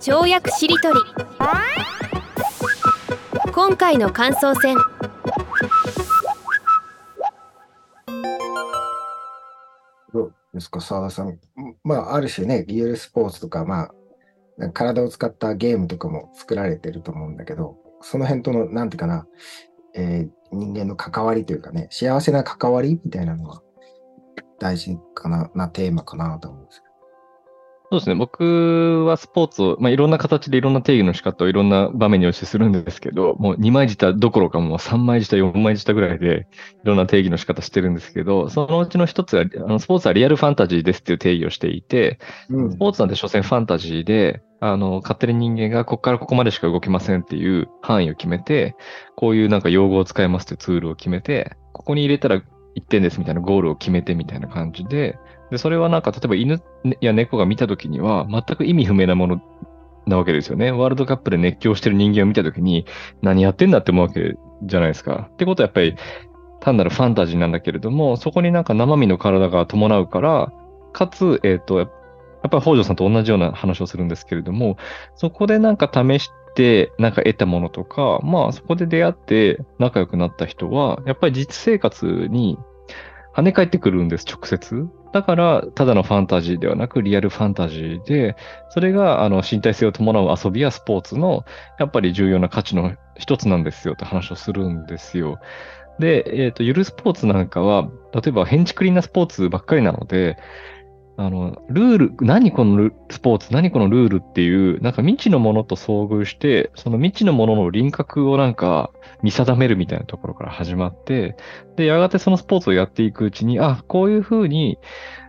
[0.00, 1.00] 跳躍しりとり。
[3.52, 4.76] 今回の感想戦。
[10.12, 11.38] どうですか、澤田さん。
[11.84, 13.90] まあ、ある種ね、リアルスポーツとか、ま
[14.58, 19.26] あ、体を使ったゲームとかも作られてると思うんだけど、その辺との、なんていうかな、
[19.94, 23.62] えー人間の関わりというかね、幸せな関わりみたいなのは
[24.58, 26.89] 大事かな、なテーマかなと思うんですけど。
[27.90, 28.14] そうですね。
[28.14, 36.46] 僕はスポーツを、まあ、いろんな形でいろんな定義の仕方をいろんな場面に応じてするんですけど、もう2枚舌どころかもう3枚舌、4枚舌ぐらいで
[36.84, 42.58] いろんな定義の仕方してるんですけど、そのうちの一つが、あのスポーツはリアルファンタジーですっていう定義をしていて、ど。
[42.58, 48.76] うんスポーツなんて所詮ファンタジーで、あの、勝手に人間がここからここまでしか動きませんっていう範囲を決めて、
[49.16, 52.42] こういうなんか用語を使いますっていうツールを決めて、ここに入れたら1
[52.88, 55.18] 点ですみたいなゴールを決めてみたいな感じで、
[55.50, 56.62] で、それはなんか例えば犬
[57.00, 59.42] や猫が見たときには全く意味不明なもの
[60.06, 60.70] なわけですよね。
[60.70, 62.86] ワールドカップで熱狂してる人間を見たときに
[63.22, 65.28] 何やってんだって思うわけじゃないですか。
[65.32, 65.96] ってことはやっぱり
[66.60, 70.52] 単なるファンタジーなんだけれども、そこになんか生身の体が伴うから、
[70.92, 74.76] かつ、えっ、と、やっぱり北条さんと同じような話をするんですけれども、
[75.14, 82.58] そこでなんか試して、なんか得たものとか、まあそこで出会って仲良くなった人は、やっぱり実生活に
[83.34, 84.88] 跳ね返ってくるんです、直接。
[85.12, 88.36] だから、ただのファンタジーではなく、リアルファンタジーで、
[88.68, 91.44] それが、あの、身体性を伴う遊びやスポーツの、
[91.78, 95.40] やっぱり重要な価値の一つなんですよって話をするんですよ。
[95.98, 100.38] で、えっ、と、ゆるスポーツなんかは、例えば、ヘンチクリンなスポーツばっかりなので、
[101.20, 108.90] あの、ルール、何このルスポーツ、何このルールっていう、なんか未知のものと遭遇して、その未知のものの輪郭をなんか
[109.22, 111.36] 見定めるみたいなところから始まって、
[111.76, 114.78] で、やがてそのスポーツをやっていくうちに、あ、こういうふうに、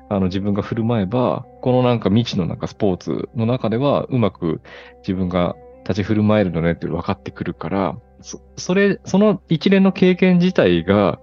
[0.08, 4.62] あの、自分が振る舞えば、このなんか未知のなんかスポーツの中では、うまく
[5.00, 11.20] 自分が立ち振る舞えるのねって分かってくるから、そそれ、その一連の経験自体が、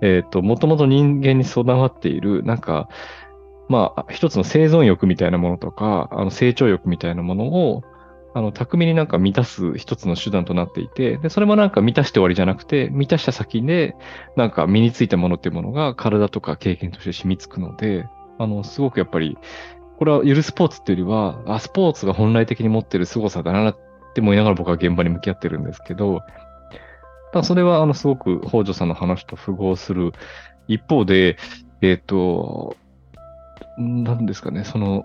[0.00, 2.88] えっ、と、もともと人間に備わっている、なんか、
[3.68, 7.82] まあ、一つの生存欲みたいなものとか、あの成長欲みたいなものを、
[8.34, 13.94] あの、巧みになんか満たす一つの手段となっていて、で、それもなんか満たして終わりじゃなくて、満たした先で、
[14.36, 18.06] なんか身についたものっていうものが体とか経験として染みつくので、
[18.38, 19.36] あの、すごくやっぱり、
[19.98, 23.76] これはゆるスポーツっていうよりは、あ、スポーツが本来的に持ってる凄さだなっ
[24.14, 26.20] て思いながら僕は現場に向き合ってるんですけど、
[27.32, 30.12] ただそれはあの、すごく北条さんの話と符合する
[30.68, 31.36] 一方で、
[31.82, 32.76] えっ、と、
[33.78, 35.04] なんですかね、その、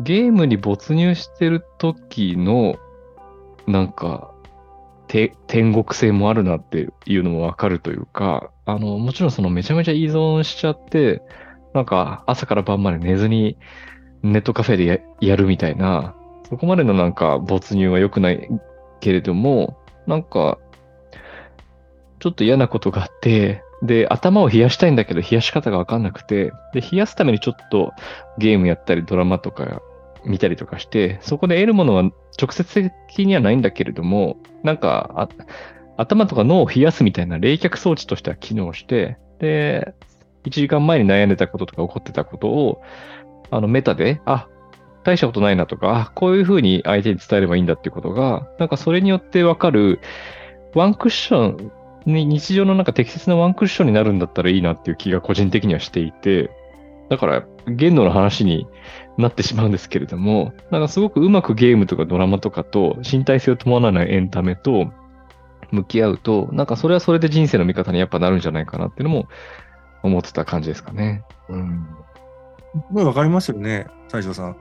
[0.00, 2.76] ゲームに没入してる時の、
[3.66, 4.34] なんか、
[5.08, 11.22] て天国性もあるなっていうのもわかるというか、あの、もちろんそのめちゃめちゃ依存しちゃって、
[11.72, 13.58] なんか朝から晩まで寝ずに
[14.22, 16.14] ネットカフェでややるみたいな、
[16.48, 18.48] そこまでのなんか没入は良くない
[19.00, 20.58] けれども、なんか、
[22.20, 27.92] ちょっと嫌なことがあって、で、頭を冷やしたいんだけど、冷やし方がわかんなくて、で、冷やすためにちょっと
[28.38, 29.82] ゲームやったり、ドラマとか
[30.24, 32.02] 見たりとかして、そこで得るものは
[32.40, 35.28] 直接的にはないんだけれども、なんか、
[35.98, 39.94] 頭とか脳を冷やすみたいな冷却装置としては機能して、で、
[40.44, 42.82] 1時間前に悩んでたこととか起こってたことを、
[43.50, 44.48] あの、メタで、あ、
[45.04, 50.00] 大したことないなとか、こういうふうに相手に伝えればいいんだっていうことが、なんかそれによってわかる、
[50.74, 51.72] ワンクッション
[52.06, 56.50] に、日常のなんか適切なワンクッションになるんだったらいいなっていう気が個人的にはしていて、
[57.08, 58.66] だから、限度の話に
[59.18, 64.90] なってしまうんですけれども、なんかすごくうまくゲームとかドラマとかと身体性を伴わないエンタメと
[65.70, 69.28] 向き合うと、なんかそれはそれで人生の見方にやっぱなるんじゃないかなっていうのも
[70.02, 71.24] 思ってた感じですかね。
[71.48, 71.86] うん。
[72.74, 74.56] すごいわかりますよね、西条さん。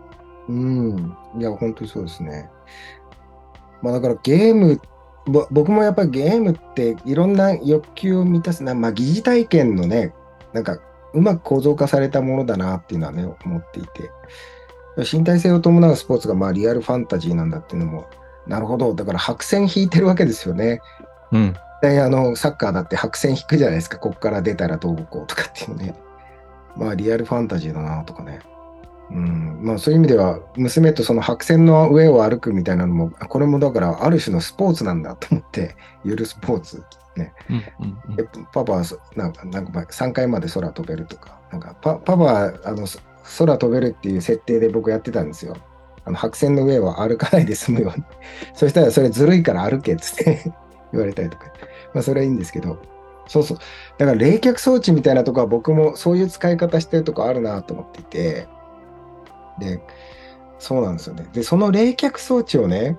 [0.50, 1.18] うん。
[1.40, 2.50] いや、本当にそうですね。
[3.82, 4.80] まあだからゲーム、
[5.26, 10.14] ぼ僕もやっぱりゲームっていろんな欲求を満たすな、まあ疑似体験のね、
[10.54, 10.80] なんか
[11.14, 14.12] うまく構造化されたものだなっていうのはね、思っていて。
[15.12, 18.06] 身体性を伴うスポーツがまあリアルファンタジーなんだっていうのも、
[18.46, 18.94] なるほど。
[18.94, 20.82] だから白線引いてるわけですよね。
[21.32, 21.56] うん。
[21.82, 25.96] であのサッカーだって白線引くじゃないですか、ここから出たらどうこうとかっていうね。
[26.76, 28.40] まあ、リアルファンタジーだなとかね。
[29.12, 36.84] うん、まあそういう意味では、娘とその白線の上を歩くみたいなのも、これもだからある種のスポーツなんだと思って、 ゆるスポーツ。
[37.16, 43.00] ね、うんうんうんでパパはそなんかなんか3階まで空飛べるとか、なんかパパパはあのそ
[43.38, 45.56] 空飛べるっていう設定で僕やってたんですよ。
[46.06, 48.04] あの白線の上は歩かないで済むように。
[48.54, 50.52] そしたらそれずるいから歩けっつって
[50.92, 51.46] 言われたりとか。
[51.94, 52.78] まあそれはいいんですけど。
[53.28, 53.58] そうそう。
[53.98, 58.48] だから冷却装置みたいなとこは僕もそういう使い方してるとこあるなと思っていて。
[59.60, 59.82] で、
[60.60, 61.28] そうなんですよね。
[61.34, 62.98] で、その冷却装置をね、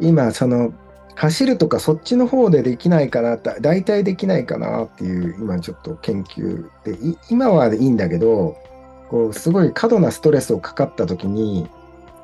[0.00, 0.72] 今、その、
[1.14, 6.96] 走るとかそっちの方でできないかな、だ大体できないかなっていう、今ちょっと研究で、
[7.30, 8.56] 今はいいんだけど、
[9.08, 11.68] こう、すごい過度なストレスをかかった時に、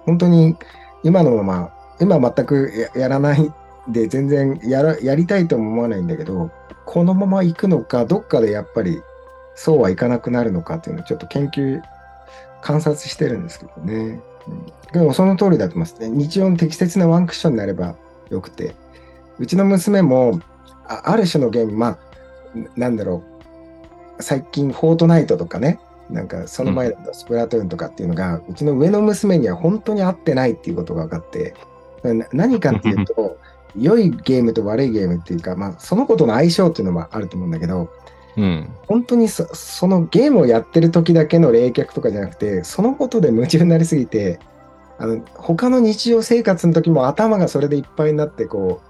[0.04, 0.56] 本当に
[1.02, 1.70] 今のまま、
[2.00, 3.52] 今全くややらない
[3.88, 6.50] で、全然やらやりたいとも思わないんだけど、
[6.84, 9.00] このまま行くのか、どっかでやっぱり
[9.54, 11.80] そうはいかなくなるのかっていうのをちょっと研究、
[12.62, 14.20] 観察してるんですけどね。
[14.48, 16.08] うん、でもその通りだと思いますね。
[16.08, 17.96] 日常の適切なワンクッションになれば
[18.30, 18.74] よくて。
[19.38, 20.40] うちの娘も、
[20.86, 21.98] あある種のゲーム、まあ、
[22.76, 23.22] なんだろ
[24.18, 25.80] う、最近、フォートナイトとかね、
[26.10, 31.54] なんかその前だとスプラトゥーンとかっていうのが、うちの上の娘には本当に合ってないっていうことが分かって、
[32.02, 33.38] な何かっていうと、
[33.76, 37.88] 良いゲームと悪いゲームっていうか、まあ、そのことの相性っていうのもあると思うんだけど、
[38.36, 38.68] うん。
[38.86, 44.40] 本当にそそのゲームをやってる時だけの冷却とかじゃなくて、そのことで夢中になりすぎて、
[44.98, 48.80] あの他の日常生活の時も頭がそれでいっぱいになって、こ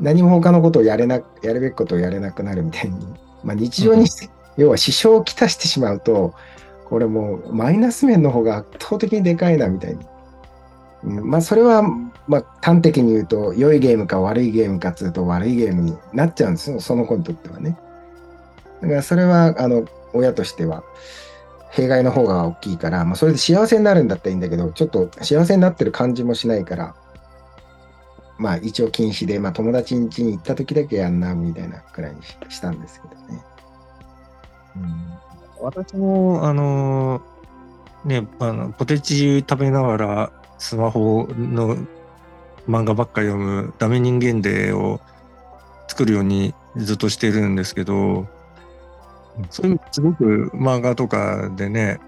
[0.00, 2.98] う、何も他のことをやれな、やるべきことをやれなくなるみたいに、
[3.44, 4.06] まあ、日常に、
[4.56, 6.34] 要は支障をきたしてしまうと、
[6.88, 10.00] これもうマイナス面の方が圧倒的にでかいなみたいに。
[11.04, 11.82] うんまあそれは、
[12.28, 17.76] まあ端的に言うと、良いゲームか悪いゲームかっつうと悪いゲームになっちゃうんですよ、その子にとってはね。
[18.82, 20.82] だからそれは、あの、親としては、
[21.70, 26.94] 弊害の方が大きいから、まあそれで幸せになるんだったらいいんだけど、ちょっと幸せになってる感じもしないから、
[28.36, 33.44] まあ一応禁止で、まあ友達ん家に行った時だけやんな、みたいなくらいにしたんですけどね。
[34.76, 35.12] うん
[35.62, 37.22] 私も、あの
[38.04, 41.76] ね、あの、ポテチ食べながらスマホの
[42.68, 45.00] 漫画ばっか読むダメ人間デーを
[45.86, 48.26] 作るようにずっとしてるんですけど、
[49.50, 52.00] そういうすごく漫画とかでね、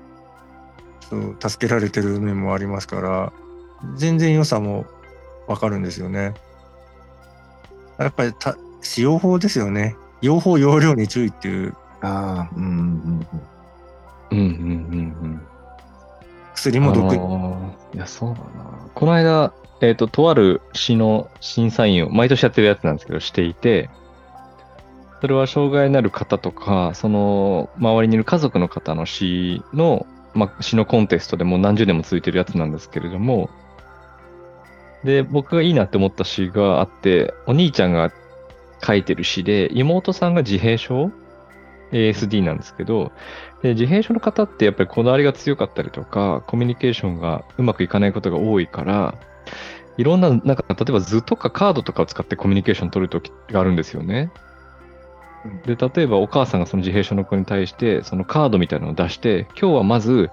[1.09, 3.33] そう助けられてる面もありますから、
[3.97, 4.87] 全然良さも
[5.47, 6.35] わかるんですよね。
[7.99, 9.97] やっぱりた使用法ですよね。
[10.21, 13.27] 用法用量に注意っていうああ、うんうんうん。
[14.31, 15.41] うんうんうんうん。
[16.55, 18.89] 薬も毒あのーいや、そうだな。
[18.95, 23.91] この間、えっ、と、とある市の審査員を、毎年やってるやつなんですけど、していて、
[25.25, 33.49] それは障害のある方とか、その周りにいる家族の方の詩の、まあ、詩のコンテストでも何十年も続いてるやつなんですけれども、
[35.03, 38.13] で、僕がいいなって思った詩があって、お兄ちゃんが
[38.87, 41.11] 書いてる詩で、妹さんが自閉症
[41.91, 43.11] ?ASD なんですけど、
[43.63, 49.15] で自閉症の方ってやっぱりこだわりが強かったりとか、コミュニケーションがうまくいかないことが多いから、
[49.97, 54.31] いろんな、なんか、例えば図とかカードとかを使ってコミュニケーション取るときがあるんですよね。
[55.67, 60.31] で、例えばお母さんがその自閉症の子に対して、そのカードみたいなのを出して、今日はまず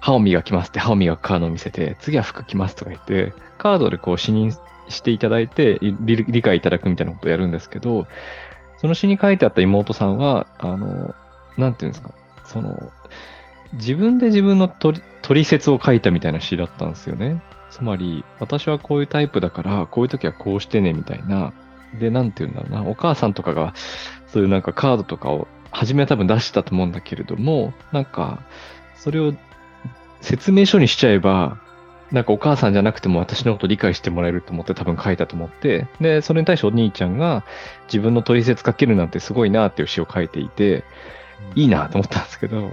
[0.00, 4.56] 歯を磨きますって歯を磨くカードを見せて、次は服着ますとか言って、カードでこう視認
[4.88, 8.06] していただいて、理解いただくみたいなことをやるんですけど、
[8.78, 11.14] その詩に書いてあった妹さんは、あの、
[11.56, 12.12] なんていうんですか、
[12.44, 12.90] その、
[13.74, 17.40] 自分で自分の取取説を書いたみたいな詩だったんですよね。
[17.70, 21.52] つまり、私はこういうタイプだから、こういう時はこうしてね、みたいな。
[21.98, 23.74] で、なんていうんだろうな、お母さんとかが、
[24.28, 28.40] そういうなんかカードとかを、初めは多分出したと思うんだけれども、なんか、
[28.96, 29.34] それを
[30.20, 31.58] 説明書にしちゃえば、
[32.12, 37.44] なんかお母さんじゃなくても私のこと理解してもらえると思って多分書いたと思って、で、それに対してお兄ちゃんが
[37.86, 40.84] 自分の取説書けるなんてすごいなっていう詩を書いていて、
[41.54, 42.72] いいなと思ったんですけど、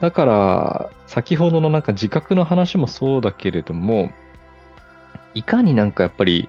[0.00, 4.10] だから、先ほどのなんか自覚の話もそうだけれども、
[5.34, 6.48] いかになんかやっぱり、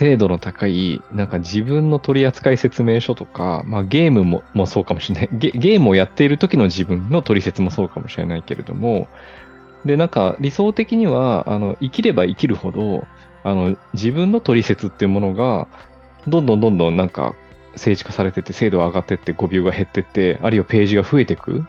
[0.00, 5.50] 精度の高い、なんか自分の取扱説明書とか、まあゲームももそうかもしれないゲ。
[5.50, 9.08] ゲームをやっている時の自分の取説もそうかもしれないけれども、
[9.84, 13.06] で、なんか理想的には、あの、生きれば生きるほど、
[13.44, 15.68] あの、自分の取説っていうものが、
[16.26, 17.34] どんどんどんどんなんか
[17.72, 21.66] 政治化されてて、精度が上がってって、語尾が減ってって、あるいはページが増えていく。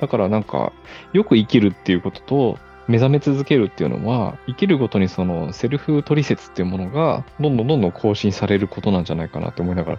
[0.00, 0.72] だからなんか、
[1.12, 9.98] よく生きるっていうことと、目覚め続けるっていうのは、生きるごとにそのセルフ取説っていうものが、どんどんどんどん更新されることなんじゃないかなって思いながら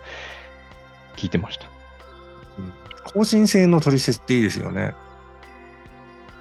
[1.15, 1.65] 聞いてました。
[3.03, 4.93] 更新性の取説っていいですよね。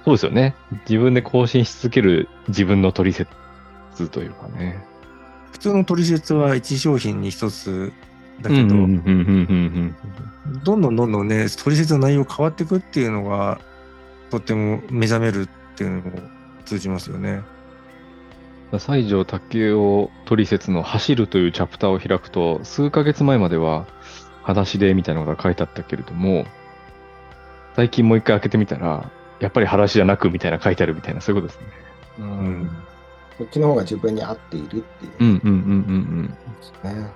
[0.05, 0.55] そうですよね。
[0.89, 3.29] 自分で更新し続ける自分の取説
[4.09, 4.83] というかね。
[5.51, 7.93] 普通の取説は1商品に1つ
[8.41, 9.95] だけど、うんうんうんうん
[10.47, 13.59] うんどんどんどんどんね、取説の内容変わっていくっていうのが、
[14.29, 16.36] とっても目覚めるっていうのも
[16.67, 17.29] 通じますよね。
[17.31, 17.57] うん
[18.73, 23.87] 西条武雄取説の走るというチャプターを開くと、数ヶ月前までは
[24.43, 26.45] 裸足でみたいなのが書いてあったけれども、
[27.75, 29.09] 最近もう一回開けてみたら、
[29.39, 31.73] やっぱり裸足じゃなくみたいな書いてあるみたいな、そういうことですね。
[32.19, 32.25] うん
[32.63, 32.69] ん
[33.37, 37.07] こっちの方が自分に合っているっていううんうんうんうんですね。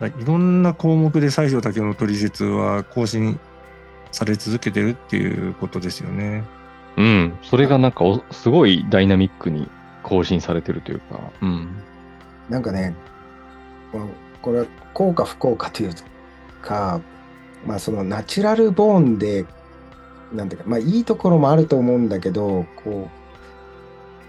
[0.00, 3.38] だいろんな項目で西条武雄の取説は更新
[4.10, 6.42] され続けてるっていうことですよね。
[6.96, 7.38] うん。
[7.42, 9.68] それがなんかすごいダイナミックに
[10.02, 11.20] 更新されてるというか。
[11.40, 11.68] うん。
[12.48, 12.94] なんかね、
[13.92, 14.08] この
[14.42, 15.90] これは幸か不幸かという
[16.60, 17.00] か、
[17.66, 19.46] まあそのナチュラルボーンで、
[20.32, 23.08] なんていうか、まあいいところもあると思うんだけど、こ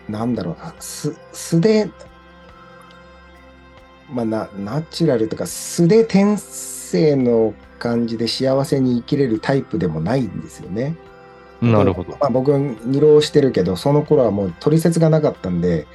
[0.08, 1.90] う、なんだろうな、素素で、
[4.12, 10.96] まあな、ナチュラルとか素で天性の感じで幸せに生きれるタイプでもないんですよね。
[11.72, 12.12] なるほど。
[12.20, 15.88] まあ、僕は二浪してるけど、その頃はもう取説がなかったんで、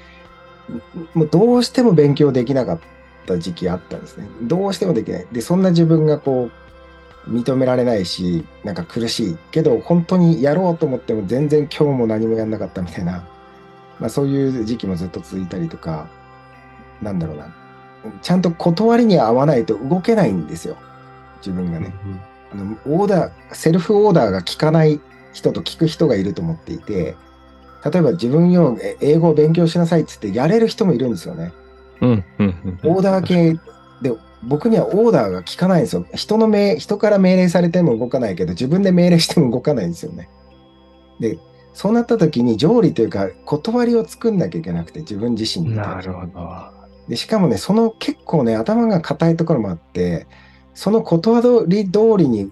[1.14, 2.78] もうどうしても勉強できなかっ
[3.26, 4.28] た時期あったんですね。
[4.42, 5.26] どうしてもできない。
[5.30, 6.50] で、そんな自分がこ
[7.26, 9.36] う、認められないし、なんか苦しい。
[9.50, 13.26] けど、本当にやろうと思っても全然今日も何もやんなかったみたいな、
[14.00, 16.08] まあそういう時期もずっと続いたりとか、
[17.02, 17.54] なんだろうな。
[18.22, 20.76] ちゃんと断りに合わないと動けないんですよ。
[21.44, 21.92] 自分がね。
[22.52, 25.00] あのオーダー、セルフオーダーが効かない
[25.32, 27.16] 人と聞く人がいると思っていて、
[27.84, 31.52] 例えば自分よえ英語を勉強しなさいって言ってやれる人もいるんですよね。
[32.00, 32.90] うんうんうん。
[32.90, 33.58] オーダー系
[34.02, 36.06] で、僕にはオーダーが効かないんですよ。
[36.14, 40.28] 人の命、人から命令されても動かないけど、自分で命令しても動かないんですよね。
[41.20, 41.38] で、
[41.74, 45.76] そうなった時に条理というか、断りを作んなきゃいけなくて、自分自身に。
[45.76, 46.78] なるほど。
[47.08, 50.26] で、しかもね、その結構ね、頭が硬いところもあって、
[50.74, 52.50] その断り通りに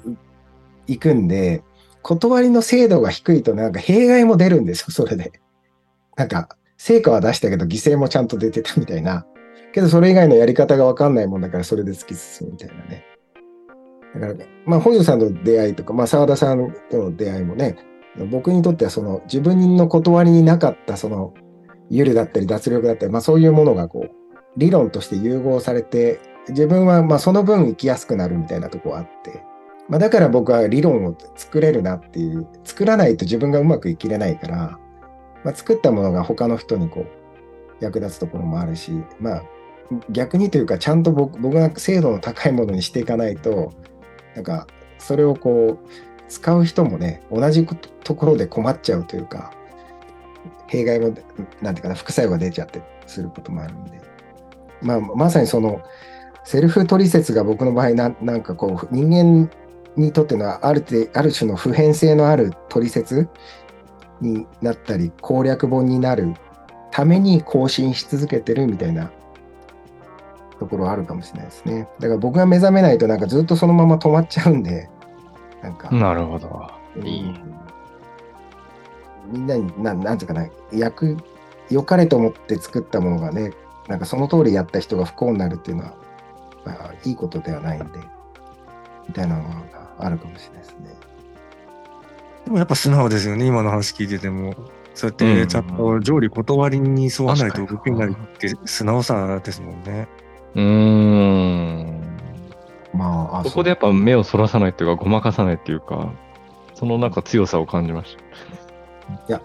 [0.86, 1.62] 行くんで、
[2.06, 5.32] 断りの精度が低いとなんか弊害も出るんですよ、 それで。
[6.16, 6.48] なんか、
[6.78, 9.26] 成果は出したけど犠牲もちゃんと出てたみたいな。
[9.72, 13.04] けどそれ以外のやり方がわかんないもんだからそれで突き進むみたいなね。
[14.14, 14.34] だから、
[14.64, 17.76] まあ本庄さんとの出会いとか、まあ沢田さんとの出会いもね、
[18.30, 21.34] 僕にとってはその自分の断りになかったその
[21.90, 24.10] ゆるだったり脱力だったり、まあそういうものがこう、
[24.56, 29.42] 理論として融合されて、自分はまその分生きやすくなるみたいなとこあって、
[29.88, 34.78] まあ、だから僕は理論を作れるなっていう、作らないと自分がうまく生きれないから、
[35.44, 39.42] まあ、作ったものが他の人にこう役立つところもあるし、まあ
[40.10, 43.72] 逆にというかちゃんと僕僕が精度の高いものにしていかないと、
[44.34, 44.66] なんか
[44.98, 45.88] それをこう
[46.28, 47.64] 使う人もね、同じ
[48.02, 49.52] ところで困っちゃうというか、
[50.66, 51.14] 弊害も、
[51.62, 54.00] なんていうかな、副作用が出ちゃってすることもあるんで。
[54.82, 55.80] まあ、まさにその、
[56.44, 59.50] セルフ取説が僕の場合な、なんかこう、人間
[59.96, 63.28] にとってのある程ある種の普遍性のある取説
[64.20, 66.34] になったり、攻略本になる
[66.90, 69.10] ために更新し続けてるみたいな
[70.58, 71.88] ところはあるかもしれないですね。
[71.98, 74.88] だから僕が目覚めないとなんかずっとそのまま止まっちゃうんで、
[75.62, 76.48] なんか、なるほど。
[76.96, 77.34] うんいい
[79.30, 81.16] みんなに、なんなんていうかな、役、
[81.68, 83.52] 良かれと思って作ったものがね、
[83.88, 85.94] なんかその通りやった人が不幸になるっていうのは、
[86.64, 87.98] まあ、いいことではないんで、
[89.08, 90.94] みたいなのがあるかもしれないですね。
[92.44, 94.54] でもやっぱ素直ですよね、今の話聞いてても。
[94.94, 100.08] そうやっうんてちゃんと条理断りに沿わないと動けないって素直さですもんね。
[100.54, 102.02] うーん。
[102.94, 106.10] まあ、あそこでやっぱ目をそらさないっていうか、ごまかさないっていうか、
[106.74, 108.16] そのなんか強さを感じまし
[109.28, 109.42] た。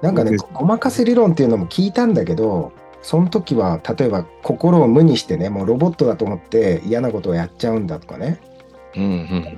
[0.00, 8.40] なんかね、ごまかせ理論っていうのも聞いたんだけど、その時は、例えば心を無にしてね、もうロボットだと思って嫌なことをやっちゃうんだとかね、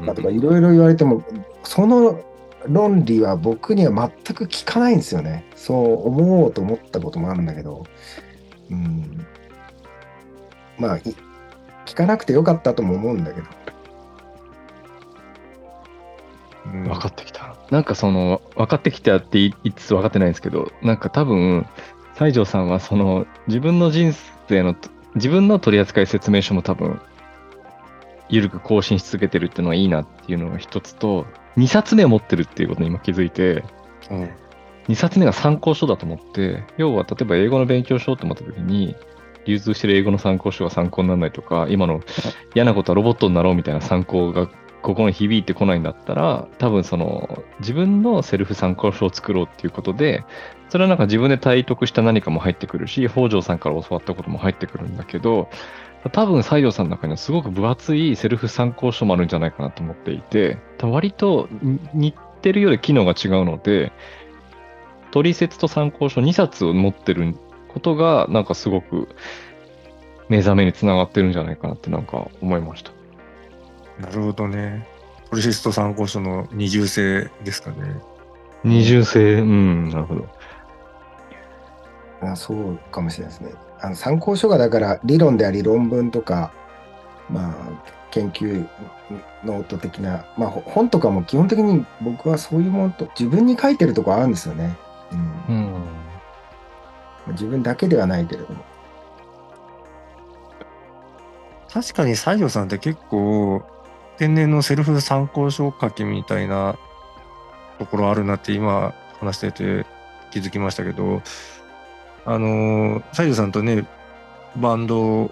[0.07, 1.23] だとかいろいろ言われても、
[1.63, 2.21] その
[2.69, 5.45] 論理は僕には全く効かないんですよね。
[5.55, 7.85] そう思おうと思ったこともあるんだけど、
[8.71, 9.27] うん。
[10.79, 11.03] まあ、い
[11.87, 13.47] 聞かなくてよかったとも思うんだけど。
[16.73, 17.57] うん分かってきた。
[17.71, 21.65] なんかその、分かってきたって言いつつ分かってないんですけど、なんか多分、
[22.19, 24.13] 西条さんはその、自分の人
[24.49, 24.75] 生の、
[25.15, 27.01] 自分の取扱説明書も多分、
[28.29, 33.65] ゆるく更新し続けてるっていうのはいいなっていうのが一つと、2冊目を持ってるっていうことに今気づいて、
[34.11, 34.31] うん。
[34.89, 38.95] 2冊目が参考書だと思って、要は例えば英語の勉強しようと思った時に、
[39.47, 42.01] 流通してる英語の参考書が参考にならないとか、今の
[42.55, 44.49] 嫌なことはロボットになろうみたいな参考が
[44.83, 50.25] 心に響いてこないんだったら、多分その自分のセルフ参考書を作ろうっていうことで、
[50.69, 55.49] それはなんか自分で体得した何かも入ってくるし、北条さんから教わったことも入ってくるんだけど、
[56.13, 63.93] 多分西条さんの中にはすごく分厚いセルフ参考書もあるんじゃないかなと思っていて、割とに似てるようで機能が違うので、
[65.11, 67.35] 取説と参考書2冊を持ってる
[67.69, 69.09] ことが、なんかすごく
[70.29, 72.91] 目覚めにつながってるんじゃないかなってなんか思いました。
[74.01, 74.87] なるほどね。
[75.31, 77.77] ポリシスト参考書の二重性ですかね。
[78.65, 80.29] 二重性、うん、なるほど。
[82.21, 83.66] あそうかもしれないですね。
[83.81, 86.53] あの参考書がだから理論であり論文とか、
[87.29, 87.55] まあ、
[88.11, 88.67] 研究
[89.45, 94.77] ノート的な、まあ、ほ本とかも基本的に僕はそういうものと自分に書いてるとこあるんですよね。
[95.49, 97.33] うんうん。
[97.33, 98.65] 自分だけではないけれども。
[101.73, 103.63] 確かに西条さんって結構
[104.17, 106.79] 天然のセルフ参考書書きみたいな
[107.79, 109.87] ところあるなって今話してて
[110.31, 111.23] 気づきましたけど
[112.27, 113.87] あの西条さんとね
[114.57, 115.31] バンドを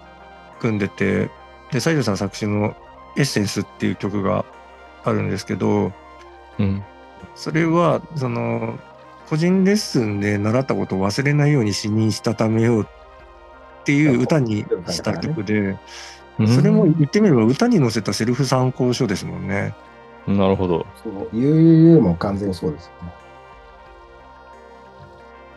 [0.61, 1.31] 組んでて
[1.73, 2.75] で西条さん作詞の
[3.17, 4.45] 「エッセンス」っていう曲が
[5.05, 5.93] あるんですけど
[6.59, 6.83] うん。
[7.35, 8.79] それはその
[9.29, 12.87] 個人レッスンで習ったことを忘れないように詩にしたためようっ
[13.85, 15.77] ていう歌にした曲で。
[16.49, 19.73] それも言ってみれば歌に載せたセルフ参考書ですもんね。
[20.27, 20.85] なるほど。
[21.03, 23.13] そう、UUU も完全にそうですよね。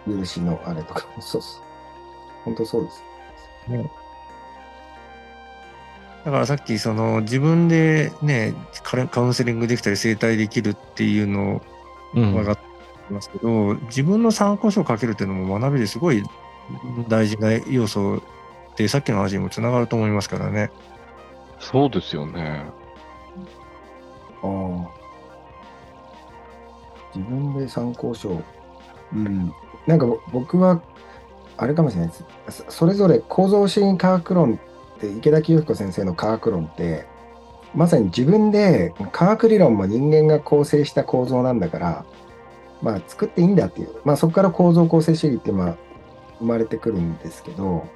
[0.08, 1.62] 許しのあれとかも そうです。
[2.46, 3.04] 本当そうです。
[6.26, 11.62] だからさっきその自分でねカウンセリングできたり整体できるっていうの
[12.14, 12.34] うん。
[12.34, 12.64] 分かって
[13.14, 16.24] ますけど、自分の参考書を書けるっていうのも学びですごい
[17.08, 18.22] 大事な要素
[18.76, 20.72] でさっきの話にもつながると思いますからね。
[21.60, 22.66] そうですよね。
[24.44, 24.98] ああ。
[27.16, 28.42] 自分で参考書。
[29.14, 29.54] うん。
[29.88, 30.82] なんか僕は、
[31.58, 32.66] あれかもしれないです。
[32.70, 34.60] それぞれ構造主義科学論
[34.98, 37.06] って、池田清彦先生の科学論って、
[37.74, 42.06] まさに自分で科学理論も人間が構成した構造なんだから、
[42.82, 43.90] まあ作っていいんだっていう。
[44.04, 45.76] まあそこから構造構成主義ってまあ
[46.40, 47.88] 生まれてくるんですけど、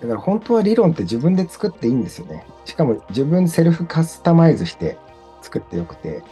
[0.00, 2.46] だから本当は理論って自分で作っていいんですよね。
[2.64, 4.98] しかも自分セルフカスタマイズして
[5.42, 6.22] 作ってよくて。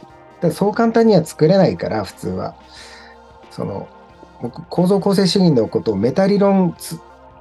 [0.41, 2.57] だそう簡単には作れないから、普通は。
[3.51, 3.89] その、
[4.51, 6.99] 構造構成主義のことをメタ理論つ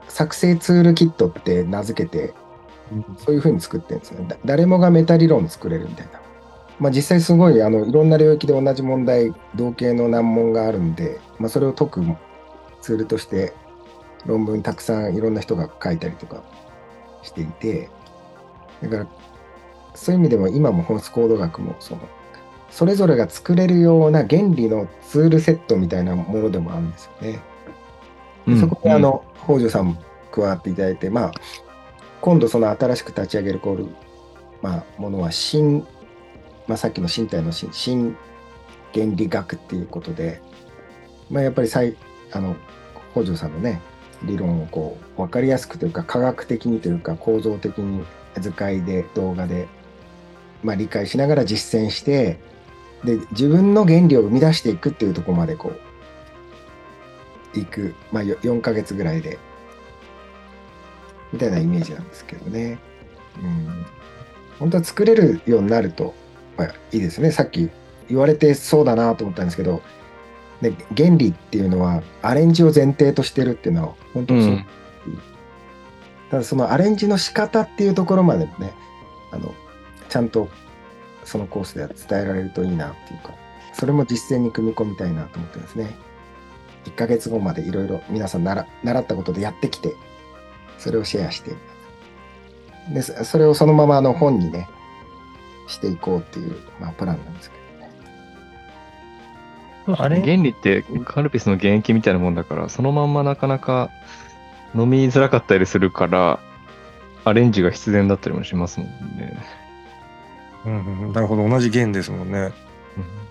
[0.07, 2.33] 作成ツールキットって名付けて、
[3.17, 4.25] そういうふうに作ってるんですね。
[4.27, 6.21] だ誰もがメタ理論作れるみたいな。
[6.79, 12.01] まあ実際すごいあのいろんな領域で同じ問題、同型の難問があるんで、まあそれを解く
[12.81, 13.53] ツールとして
[14.25, 16.43] 論文たくさんいろんな人が書いたりとか
[17.21, 17.89] していて、
[18.81, 19.07] だから
[19.95, 22.01] そういう意味でも今も本質コード学もその
[22.73, 27.39] それぞれが作れるような原理のツールセットみたいなものでもあるんですよね。
[28.47, 31.31] でそこにあの、北条さんも加わっていただいて、まあ、
[32.19, 33.87] 今度その新しく立ち上げるコール、
[34.63, 35.85] まあ、ものは新、
[36.67, 38.17] まあ、さっきの身体の新新
[38.91, 40.41] 原理学っていうことで、
[41.29, 41.95] まあ、やっぱりさい
[42.31, 42.55] あの
[43.11, 43.81] 北条さんのね
[44.23, 48.03] 理論をこう分かりやすくというか科学的にというか構造的に
[48.39, 49.67] 図解で動画で、
[50.63, 52.39] まあ、理解しながら実践して
[53.03, 55.73] で自分の原理を生み出していくっていうところまでこ
[57.55, 59.37] ういく、まあ、よ4ヶ月ぐらいで
[61.31, 62.79] みたいなイメージなんですけどね。
[63.41, 63.85] うん、
[64.59, 66.13] 本当は作れるようになると、
[66.57, 67.31] まあ、いいですね。
[67.31, 67.69] さっき
[68.07, 69.81] 言われてそうだなと思ったんですけど、
[70.61, 74.65] で原理っていうのはアレンジを前提としてるっていうのは本当にそう、うん。
[76.29, 78.73] ただそのアレンジの仕方っていうところまでもね
[79.31, 79.53] あの
[80.09, 80.49] ちゃんと
[81.25, 83.33] そのコースでは伝えられるといいなっていうか
[83.73, 85.95] それも実践に組み込みたいなと思ってますね。
[86.85, 89.95] 1ヶ月後までいろいろ皆さん習習ったことでやってきて
[90.77, 91.51] それをシェアして
[92.93, 94.67] でそそれをそのままあの本にね
[95.67, 97.55] していこうっていう、まあ、プランなんですけ
[99.87, 99.97] どね。
[99.97, 100.21] あれ？
[100.21, 103.89] 原理ってカルピスの原液みたいなもんだから、そのまんまなかなか
[104.75, 106.39] 飲みづらかったりするから、
[107.25, 109.37] アレンジが必然だったりもしますもんね。
[110.65, 112.51] うんうん、なるほど同じ弦ですもんね。
[112.97, 113.23] うん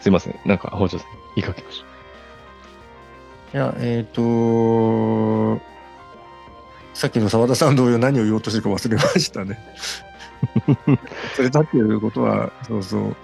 [0.00, 0.40] すいません。
[0.44, 1.84] なんか、北条さん、言いかけまし
[3.54, 5.60] いや、えっ、と
[6.94, 9.58] さっきの澤田さん同様何を言おうとしてるか忘れましたね。
[11.36, 13.16] それだっていうことは、そうそう、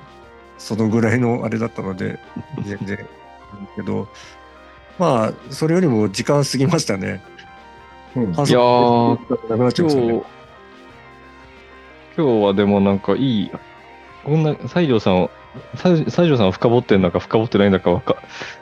[0.59, 2.19] そのぐらいのあれだったので、
[2.63, 3.07] 全然
[3.75, 4.09] けど、
[4.99, 7.23] まあ、それよりも時間過ぎましたね。
[8.15, 10.23] うん反いやーなくなっちゃいましたね。、
[12.19, 13.51] 今日はでもなんかいい、
[14.25, 15.31] こんな、西条さんを、
[15.77, 18.17] 西西条さんを深掘ってるのか深掘ってないのかわか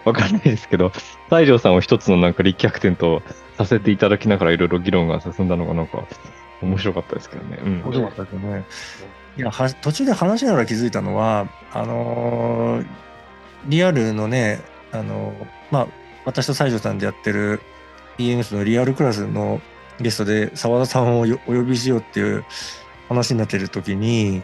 [0.05, 0.93] わかんないですけど、
[1.31, 3.23] 西条さんを一つのなんか立脚点と
[3.57, 6.05] させていただきながらいろいろ議論が進んだのがなんか
[6.61, 7.59] 面白かったですけどね。
[7.65, 7.83] うん。
[7.83, 8.65] 面白かったですね。
[9.39, 12.87] いやは途中で話しながら気づいたのは、あのー
[13.69, 14.61] リアルのね、
[14.93, 15.89] あのーまあ、
[16.27, 17.61] 私と西条さんでやってる
[18.19, 19.63] EMS のリアルクラスの
[19.99, 22.45] ゲストで澤田さんをよお呼びしようっていう
[23.09, 24.43] 話になってる時に、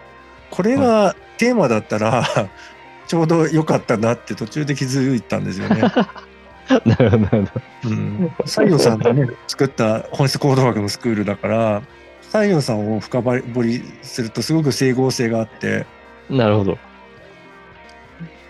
[0.51, 2.25] これがテーマだったら、
[3.07, 5.83] ちょうど良かったなって途中で気づいたんですよね。
[6.87, 8.31] なるほど、なるほうん。
[8.47, 11.83] 西洋さんがね、作った本質行動学のスクールだから、
[12.21, 15.87] 西洋さんを深掘りするとすごく整合性があって、
[16.31, 16.37] ど。
[16.37, 16.79] なるほど。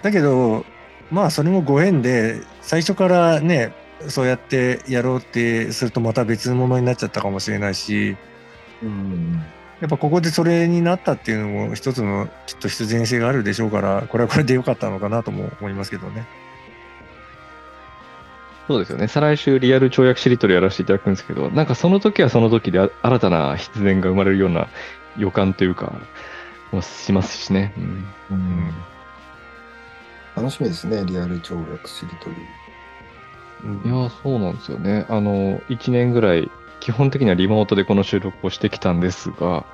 [0.03, 0.64] だけど、
[1.11, 3.72] まあそれもご縁で、最初からね、
[4.09, 8.16] そうやってやろうってするとまた別物になっちゃったかもしれないし、
[8.83, 9.42] うん。
[9.83, 16.25] やっぱここでそれになったっていうのも一つのきっと必然性があるでしょうから、これはこれで良かったのかなとも思いますけどね。
[18.68, 19.09] そうですよね。
[19.09, 24.68] 再来週リアル跳躍しりとりやらせていただくんですけど、なんかその時はその時であ新たな必然が生まれるような
[25.18, 25.92] 予感というか、
[26.71, 27.75] もしますしね。
[27.77, 27.85] うん。
[28.31, 28.71] うん
[30.35, 32.37] 楽しみですね、リアル跳躍しりとり。
[33.64, 35.07] うんいや、そうなんですよね。
[35.09, 36.51] あの、1年ぐらい、
[36.83, 39.64] 基本的にはリモートでこの収録をしてきたんですが、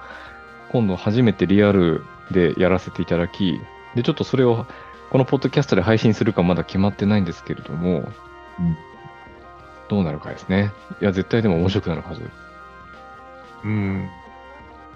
[0.70, 3.58] 今度初めてリアルでやらせていただき、
[3.94, 4.66] で、ちょっとそれを、
[5.08, 8.00] このポッドキャストで配信するかまだ決まってないんですけれども、
[8.58, 8.76] うん
[9.88, 10.70] どうなるかですね。
[11.00, 12.20] いや、絶対でも面白くなるはず。
[13.64, 14.06] うん。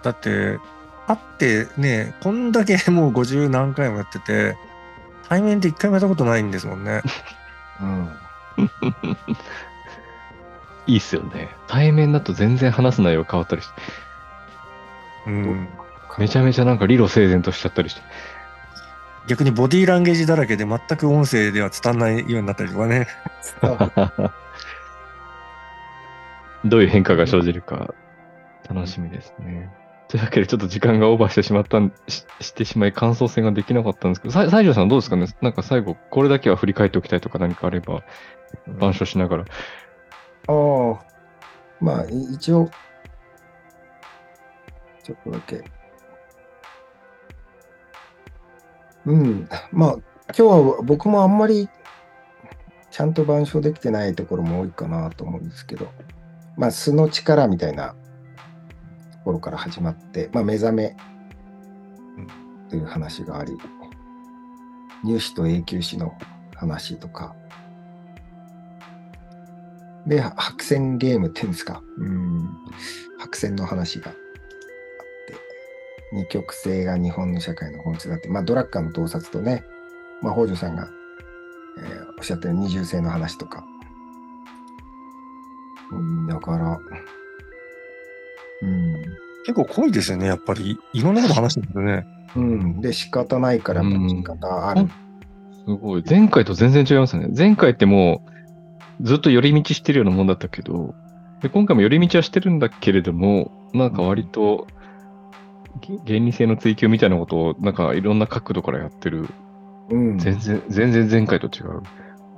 [0.02, 0.58] だって、
[1.06, 4.54] 会ってね、こんだけ もう50何回もやってて、
[5.30, 7.00] 対面で一回もやったことないんですもんね。
[7.80, 8.10] うん。
[10.86, 11.48] いいっすよね。
[11.68, 13.74] 対面だと全然話す内容変わったりして、
[15.26, 15.68] うん。
[16.18, 18.00] めちゃめちゃなんか理路整然としちゃったりして。
[19.28, 23.06] 逆にボディーランゲージだらけで全く音声では伝わらないようになったりとかね。
[26.64, 27.94] どういう変化が生じるか
[28.68, 29.70] 楽しみですね。
[30.08, 35.26] というわけでちょっと時間がオーバーしてしまったんししてしまい感想戦ができなかったんですけど、さ西条さんどうですかね？
[35.40, 38.02] なんか最後これだけは振り返っておきたいとか何かあれば
[38.76, 39.44] 板書しながら。
[40.48, 41.04] ああ、
[41.80, 42.70] まあ、一応、
[45.02, 45.64] ちょっとだけ。
[49.04, 49.92] うん、まあ、
[50.28, 51.68] 今日は僕もあんまり
[52.90, 55.88] ちゃんと板書できてないところも多いかなと思うんですけど、
[56.56, 57.94] まあ、素の力みたいな。
[59.22, 60.96] ところから始まって、まあ、目覚め。
[62.68, 63.52] という話があり、
[65.04, 66.16] 入試と永久試の
[66.56, 67.36] 話とか、
[70.06, 71.82] で、白線ゲームっていうんですか。
[71.98, 72.48] うん。
[73.18, 74.20] 白線の話があって、
[76.12, 79.64] 二極性が日本の社会の本質だって、まあ、ドラッカーの洞察とね、
[80.20, 80.88] まあ、北条さんが、
[81.78, 83.64] えーおっしゃったように二重性の話とか。
[85.90, 86.78] うん、だから、
[88.62, 88.94] うん。
[89.44, 90.78] 結構濃いですよね、やっぱり。
[90.92, 92.06] いろんなこと話してるんですよね。
[92.36, 92.80] うん。
[92.80, 94.88] で、仕方ないから、やっぱ仕方ある。
[95.66, 96.04] すごい。
[96.08, 97.28] 前回と全然違いますね。
[97.36, 98.31] 前回ってもう
[99.00, 100.94] ずっと寄り道してるようなもんだったけど、
[101.40, 104.66] で今回も寄り道はしてるんだけれども、なんか割と
[105.80, 109.28] げ原理性の追求みたいなことをなんかいろんな角度からやってる、
[109.90, 110.18] うん。
[110.18, 111.82] 全然、全然前回と違う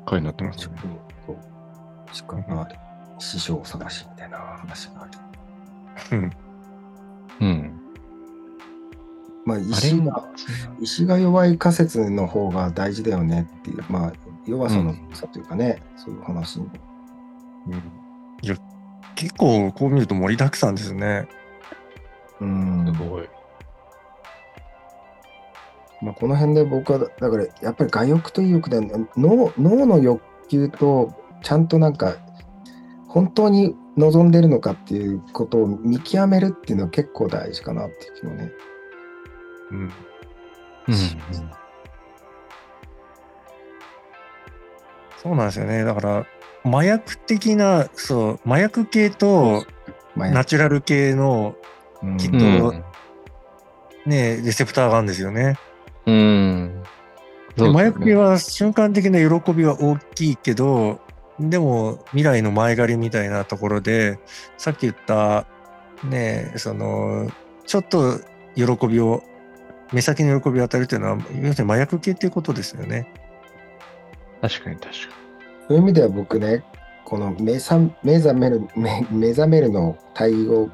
[0.06, 0.74] 回になってますね。
[1.26, 1.36] そう
[2.12, 2.76] 仕方ある。
[3.18, 5.10] 師匠探しみたいな話がある。
[6.12, 6.32] うん。
[7.40, 7.80] うん。
[9.44, 10.24] まあ、石が、
[10.80, 14.12] 石が弱い仮説の方が大事だよねっていう、まあ、
[14.46, 16.68] 弱さの差というかね、そういう話に。
[18.42, 18.56] いや、
[19.14, 21.28] 結構こう見ると盛りだくさんですね。
[22.40, 22.92] うん。
[22.94, 23.28] すごい。
[26.02, 28.80] まあ、この辺で僕は、だから、やっぱり我欲と意欲で、
[29.16, 32.16] 脳脳の欲求と、ちゃんとなんか、
[33.08, 38.50] 本当に望んでるのかっていうことを見極めるっていうのは結構大事かなっていう気もね。
[39.70, 39.78] うん。
[39.78, 39.90] うん。
[45.22, 45.84] そうなんですよね。
[45.84, 46.26] だから、
[46.64, 49.64] 麻薬的な、そう、麻薬系と
[50.16, 51.54] まあナチュラル系の
[52.02, 52.84] うんきっとうん。
[54.06, 55.58] ね、レセプターがあるんですよね。
[56.06, 56.82] うん。
[57.56, 61.00] で麻薬系は瞬間的な喜びは大きいけど、
[61.40, 64.18] でも未来の前借りみたいなところで、
[64.58, 65.46] さっき言った、
[66.04, 67.30] ね、その、
[67.66, 68.20] ちょっと
[68.54, 69.22] 喜びを、
[69.92, 73.06] 目先の喜びを与えるというのは、要するに麻薬系っていうことですよね。
[74.44, 74.92] 確かに確か
[75.68, 76.62] そういう意味では僕ね、
[77.06, 80.68] この目覚目覚める目目覚めるの対応、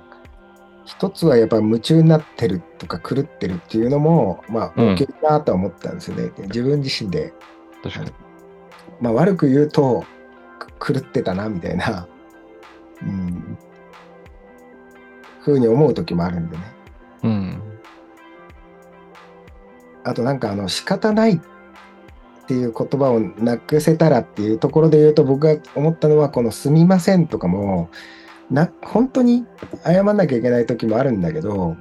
[0.85, 6.33] 一つはやっぱ夢中になってるとか狂ってるっていうのも、まあ、うん OK なとは思ったんですよね。
[6.49, 7.33] 自分自身で、
[7.85, 7.91] に。
[7.93, 8.13] 確かに。
[9.01, 10.05] まあ、悪く言うと、
[10.59, 12.09] く狂ってたなみたいな、
[13.03, 13.57] うん、
[15.43, 16.63] ふうに思う時もあるんでね。
[17.23, 17.63] うん。
[20.03, 21.41] あとなんかあの仕方ないっ
[22.51, 27.91] っていう言葉をなくせたらっていうところで言うと僕が思ったのはこの「すみません」とかも
[28.51, 29.47] な本当に
[29.85, 31.77] 謝んなきゃいけない時もあるんだけど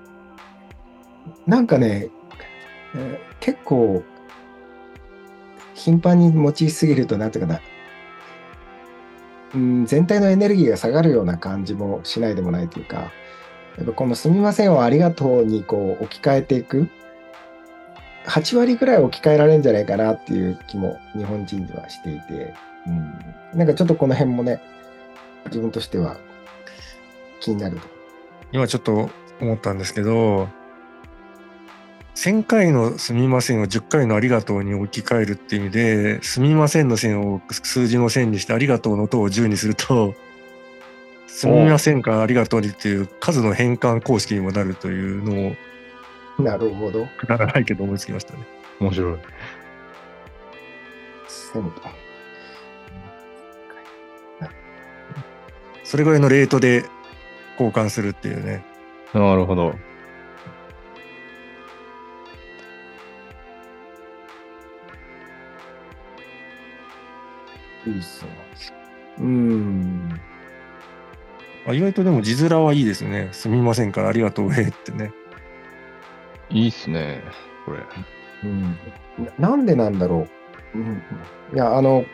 [1.48, 2.10] なんかね、
[2.96, 4.04] え結構
[5.74, 7.62] 頻繁に用いすぎるとなんていうかな
[9.56, 13.12] うん、全体のエネルギーが下がるような感じもしないでもないというか、
[13.78, 16.88] やっぱこのすみませんをありがとうにこう置き換えていく、
[18.26, 22.54] 8割ぐらい置き換えられるんじゃないかなっていう気も日本人ではしていて、
[22.86, 24.62] うん、なんかちょっとこの辺もね、
[25.48, 26.18] 自分としては
[27.40, 27.88] 気になると。
[28.52, 29.10] 今ちょっと
[29.42, 30.50] 思ったんですけど、
[32.16, 40.14] 1000回のすみませんを10回のありがとうに置き換えるっていう意味で、すみませんの線を数字の線にしてありがとうのとを10にすると、
[41.28, 45.56] すみませんからありがとうにっていう数の変換公式にもなるというのを、
[46.44, 47.06] なるほど。
[47.18, 48.40] くだらないけど思いつきましたね。
[48.80, 49.18] 面白い。
[55.84, 56.86] それぐらいのレートで
[57.54, 58.64] 交換するっていうね。
[59.14, 59.74] なるほど。
[67.88, 68.32] いいっすね。
[69.20, 70.22] うん。
[71.68, 73.30] あ意外とでも字面はいいですね。
[73.32, 75.12] すみませんからありがとうへってね。
[76.50, 77.22] いいっすね、
[77.66, 77.80] これ。
[78.44, 78.78] うん、
[79.38, 80.28] ななんでなんだろ
[80.74, 80.78] う。
[80.78, 81.04] うん、
[81.54, 82.06] いや、あの、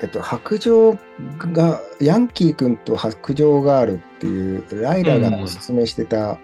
[0.00, 0.96] えっと、白状
[1.38, 6.38] が、ヤンキー君と白状があるっていう、ライラがおすすめしてた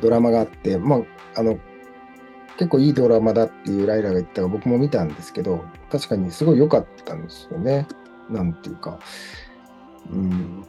[0.00, 1.00] ドラマがあって、まあ、
[1.36, 1.58] あの、
[2.58, 7.86] 結構いいドラマだっていうライラが言ったから僕も見たんですけど、確かにすごい良かったんですよね。
[8.28, 8.98] なんていうか、
[10.12, 10.64] うん、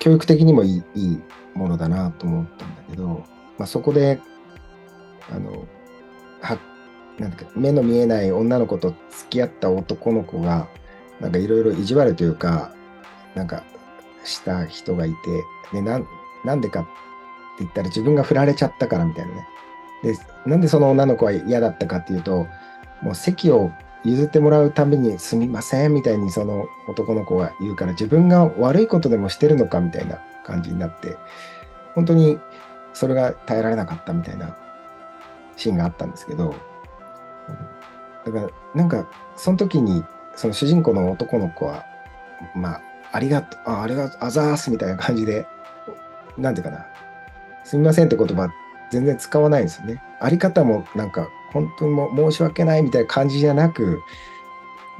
[0.00, 1.22] 教育的にもいいいい
[1.54, 3.22] ものだなと思ったんだけど、
[3.58, 4.20] まあ、そこで、
[5.30, 5.66] あの、
[6.40, 6.58] は
[7.18, 10.68] なんだっけ目の見えない女の子と付き合った男の子が
[11.20, 12.72] なんかいろいろ意地悪というか
[13.34, 13.64] なんか
[14.24, 15.16] した人がいて
[15.72, 16.06] でなん
[16.44, 16.88] なんでかって
[17.60, 19.48] 言ったら自分が振られちゃったからみたいなね。
[20.04, 20.16] で
[20.46, 22.46] なんでその女の子は嫌だったかっていうと
[23.02, 23.72] もう席を
[24.04, 31.16] 譲ってもらうためにすみませんみたいにその男の子が言うから自分が悪いことでもしてるのかみたいな感じになって
[31.96, 32.38] 本当に
[32.92, 34.56] それが耐えられなかったみたいな
[35.56, 36.54] シーンがあったんですけど、
[38.24, 40.04] だからなんかその時に
[40.36, 41.84] その主人公の男の子は
[42.54, 45.46] まあありがとうあありがとうあざーすみたいな感じで
[46.36, 46.86] なんていうかな
[47.64, 48.48] すみませんって言葉
[48.90, 50.02] 全然使わないんですよね。
[50.20, 54.00] あり方もなんか本当にも申し訳ないみたいな感じじゃなく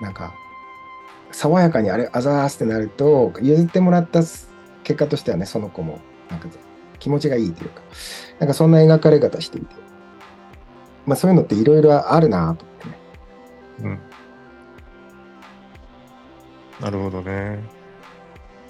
[0.01, 0.35] なんか
[1.31, 6.48] 爽やかにあれあざーすってなると譲ってもらった結果としてはねその子もなんか
[6.98, 7.82] 気持ちがいいというか
[8.38, 9.76] なんかそんな描かれ方していて
[11.08, 12.98] まあそういうのっていろいろあるなと思ってね。
[13.80, 14.00] うん。
[16.80, 17.61] なるほどね。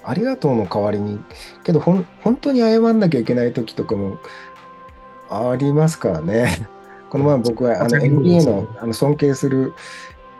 [0.05, 1.19] ありがとうの代わりに、
[1.65, 4.19] けどほん本当に謝んなきゃいけない時とかも
[5.29, 6.67] ありますからね。
[7.11, 9.73] この前僕はあの MBA のあの尊敬する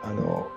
[0.02, 0.48] あの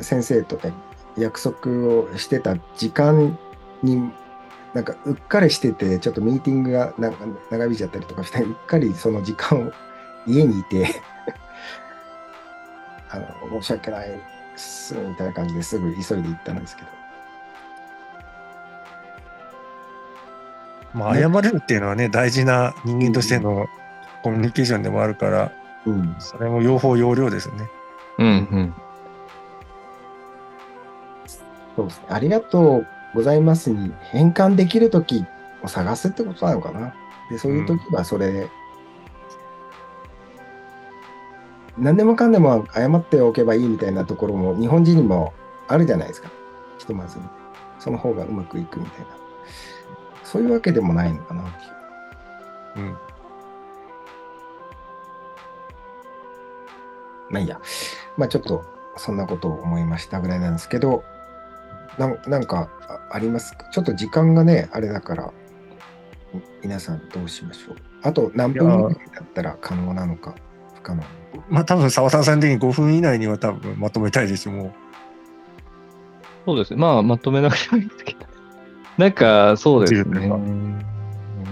[0.00, 0.74] 先生とね、
[1.16, 3.38] 約束をしてた時間
[3.82, 4.10] に
[4.74, 9.72] なんかうっかりしてて、ちょっとミーティングがなんか長引いちゃったりとかして、うっかりその時間を
[10.26, 11.02] 家にいて
[13.10, 14.18] あの申し訳ないっ
[14.56, 16.88] すみたいな感じですぐ急いで行ったんですけど。
[20.92, 23.66] まあ、ね謝れるっていうのはね、大事な人間としての
[24.22, 25.52] コミュニケーションでもあるから、
[25.86, 27.70] うん、それも用法用量ですね。
[28.18, 28.74] うんうん。
[31.76, 32.06] そうですね。
[32.08, 35.24] ありがとうございますに変換できるとき
[35.62, 36.94] を探すってことなのかな。
[37.30, 38.50] で、そういうときはそれで、
[41.78, 45.32] 何でもかんでも謝っておけばいいみたいなところも日本人にも
[45.68, 46.30] あるじゃないですか。
[46.78, 47.18] ひとまず。
[47.78, 49.06] その方がうまくいくみたいな。
[50.24, 51.46] そういうわけでもないのかなう。
[52.76, 52.90] うん。
[57.30, 57.60] まあいいや。
[58.16, 58.64] まあちょっと
[58.96, 61.02] そんなことを思いましたぐらいなんですけど、
[61.98, 63.52] なんなんかああります？
[63.56, 65.32] かちょっと時間がね、あれだから、
[66.32, 67.76] み皆さんどうしましょう？
[68.02, 70.34] あと何分ぐらいだったら可能なのか、
[70.76, 71.02] 不可能。
[71.48, 74.72] まあ、多分沢田さん的に5分以内には多分まとめたいですよ、もう。
[76.46, 76.80] そうですね。
[76.80, 78.20] まあ、まとめなくてもいいですけど。
[78.98, 80.28] なんか、そうですね。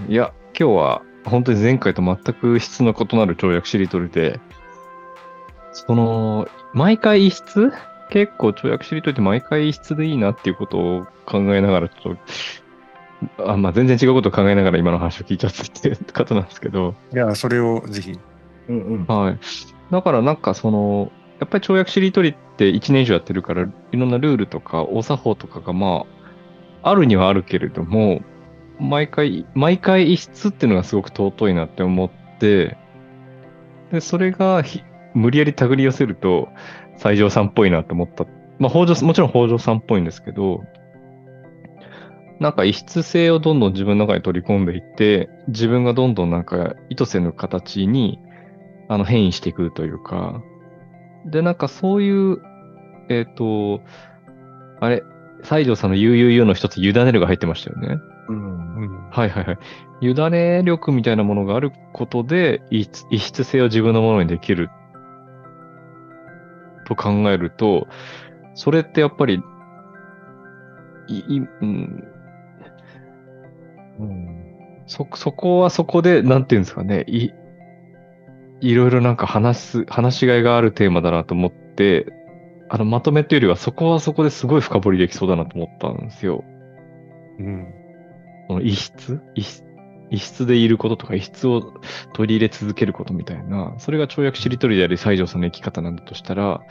[0.07, 4.39] いや、今日は本当に前回と全く質の異なる跳躍しりとりで、
[5.71, 7.71] その、毎回異質
[8.09, 12.17] 結構跳躍しりとりって毎回異質でいいなっていうことを考えながら、ちょっ
[13.37, 18.19] と、あまあ、全然違うことを考えながら今の話を聞いちゃったって方なんですけど、いや、それをぜひ。
[18.69, 19.05] うんうん。
[19.05, 19.39] はい。
[19.91, 26.05] だからなんかその、やっぱり跳躍しりとりって1年以上やってるから、いろんなルールとか、大作法とかがま
[26.83, 28.21] あ、あるにはあるけれども、
[28.79, 32.77] 毎回、毎回異質っていうのがすごく尊いなって思って、
[33.91, 36.49] で、それがひ無理やり手繰り寄せると、
[36.99, 38.27] 西条さんっぽいなって思ったっ
[38.59, 40.63] まあ、北条、もちろん北条さんっぽいんですけど、
[42.39, 48.19] なんか異質性をどんどん自分の中に取り込んでいって、自分がどんどんなんか意図せぬ形に
[48.87, 50.43] あの変異していくというか、
[51.25, 52.41] で、なんかそういう、
[53.09, 53.81] えっ、と、
[54.79, 55.03] あれ、
[55.43, 57.97] 西条さんの UUU の一つ、委ねるが入ってましたよね。
[58.27, 58.75] うん。
[58.75, 59.57] うんはいはいはい。
[60.01, 62.83] 委ね力みたいなものがあることで、異
[63.19, 64.69] 質性を自分のものにできる
[66.89, 67.87] と考えると、
[68.55, 69.41] それってやっぱり、
[71.07, 72.03] いいうん、
[73.99, 74.83] うん。
[74.87, 77.29] そ、そこはそこで、なんていうんですかね、い、
[78.61, 82.07] いろいろなんか話す、話しがいがあるテーマだなと思って、
[82.69, 86.43] あの、まとめっていうよりは、そこはそこですごい深掘りできそうだなと思ったんですよ。
[87.39, 87.67] うん。
[88.47, 89.21] この異質？
[89.35, 89.68] 異質？
[90.11, 91.73] 異質でいることとか異質を
[92.13, 96.61] 取り入れ続けることみたいな、それが跳躍しりとりであり西条さんの生き方なんだとしたら、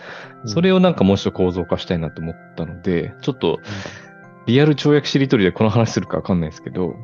[0.45, 3.59] それをなんかもう一度構造化したいなと思ったので、ちょっと
[4.47, 6.95] リアル跳躍しりとりでこの話するかわかんないですけど、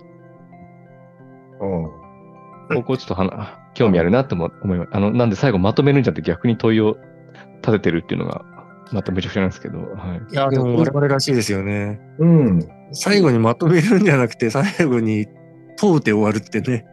[1.61, 1.91] うん。
[2.77, 4.91] ここちょっとはな興味あるなとも思います。
[4.93, 6.97] あの、なんで最後まとめるんじゃなくて逆に問いを
[7.57, 8.45] 立ててるっていうのが、
[8.93, 9.85] まためちゃくちゃなんですけど、は
[10.31, 10.33] い。
[10.33, 12.01] いや、でも我々らしいですよね。
[12.19, 12.61] うん。
[12.93, 15.27] 最後にまとめるんじゃなくて、最後に
[15.77, 16.87] 問うて終わるってね。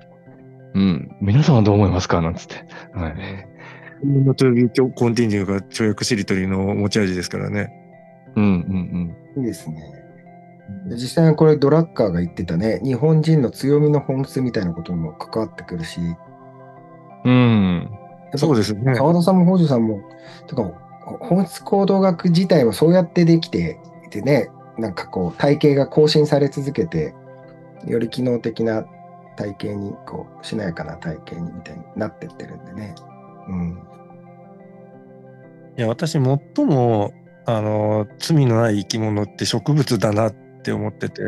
[0.74, 1.18] うん。
[1.22, 2.22] 皆さんはどう思いますか？
[2.22, 2.56] なんつって。
[2.94, 3.16] はい。
[4.04, 7.72] の to continue が跳躍しりとりの持ち味ですからね。
[8.36, 8.48] うんう
[9.38, 9.76] んいいですね。
[10.88, 16.00] 実際にこれドラッカーが言ってたね、日本人の強みの本質みたいなことにも関わってくるし、
[17.26, 17.90] うん。
[18.36, 18.96] そうですよね。
[18.96, 20.02] 川田さんも北条さんも、
[20.48, 20.64] とか
[21.20, 27.14] 本質行動学自体もそうやってできていてね、なんかこう体系が更新され続けて、
[27.88, 28.86] より機能的な
[29.38, 32.96] 体系に、こう、しなやかな体系にみたいになってってるんでね。
[33.48, 33.84] うん。
[35.78, 36.22] いや、私、最
[36.66, 37.14] も、
[37.46, 41.22] あの、罪のない生き物って植物だなって思ってて、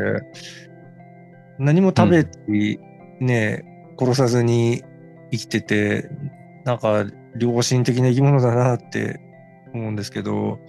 [1.58, 2.80] 何も食べて、
[3.20, 3.64] ね、
[3.98, 4.82] 殺さずに
[5.30, 6.10] 生きてて、
[6.64, 7.06] なんか、
[7.38, 9.20] 良心的な生き物だなって
[9.72, 10.60] 思うんですけど、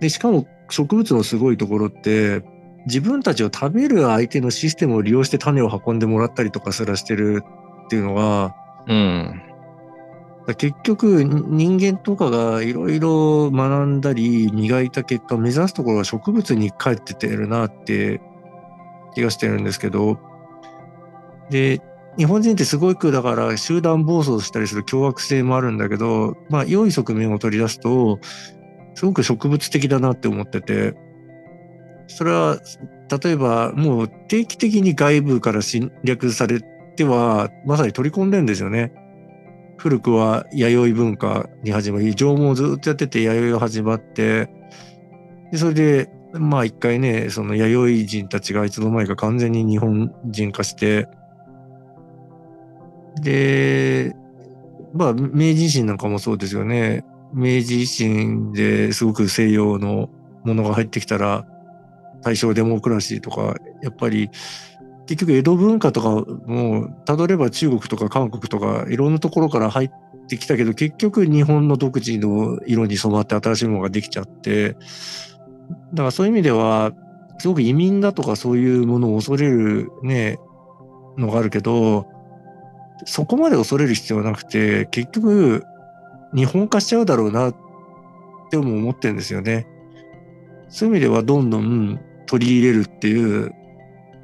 [0.00, 2.42] で、しかも植物のすごいところって、
[2.86, 7.44] 自分たちを食べる相手のシステムを利用して種を運んでもらったりとかすらしてる
[7.86, 8.54] っていうのが、
[8.86, 9.42] うん。
[10.56, 18.20] 結局人間とかがいろいろ学んだり磨いた結果目指すところは植物に帰っててるなって
[19.14, 20.18] 気がしてるんですけど
[21.50, 21.80] で
[22.16, 28.18] 日本人ってすごくだから集団暴走したりする凶悪性もあるんだけどまあ良い側面を取り出すと
[28.94, 30.94] すごく植物的だなって思ってて
[32.10, 32.58] それは
[33.22, 36.60] 例えばもう定期的に外部から侵略され
[36.96, 38.92] てはまさに取り込んでるんですよね。
[39.78, 44.50] 古くは弥生文化に始まり、縄文をずっとやってて弥生が始まって、
[45.50, 51.08] でそれで、まあ一回ね、その弥生人たちがいつの間にか完全に日本人化して、
[53.22, 54.14] で、
[54.92, 57.04] まあ明治維新なんかもそうですよね。
[57.32, 60.10] 明治維新ですごく西洋の
[60.44, 61.46] ものが入ってきたら、
[62.22, 64.30] 大正デモクラシーとか、やっぱり
[65.10, 66.10] 結局江戸文化とか
[66.46, 69.90] もたどれば中国とか韓国とかいろんなところから入っ
[70.28, 74.76] てきたけど結局日本の独自の色に染まって新しいものができちゃって
[75.92, 76.92] だからそういう意味では
[77.38, 80.38] すごく移民だとかそういうものを恐れるね
[81.18, 82.06] のがあるけど
[83.04, 85.64] そこまで恐れる必要はなくて結局
[86.34, 87.56] 日本化しちゃうだろうなっ
[88.48, 89.66] ても思ってるんですよね。
[90.68, 92.00] そういう意味ではどんどん
[92.30, 93.52] 取り入れるっていう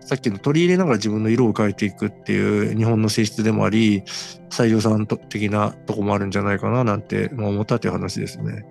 [0.01, 4.05] さっきの取り入れながら自分の色を変えていくっていう日本の性質でもあり、
[4.51, 8.64] 西条さん的なとこもあるんじゃないかななんてまあ思ったっていう話ですね。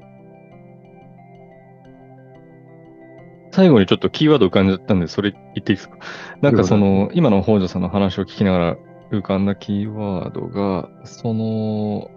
[3.51, 5.97] 最後にちょっとキーワード浮かんじゃったんで、それ言っていいですか？
[6.41, 8.77] なんかその、今の北条さんの話を聞きながら
[9.11, 12.09] 浮かんだキーワードが、その、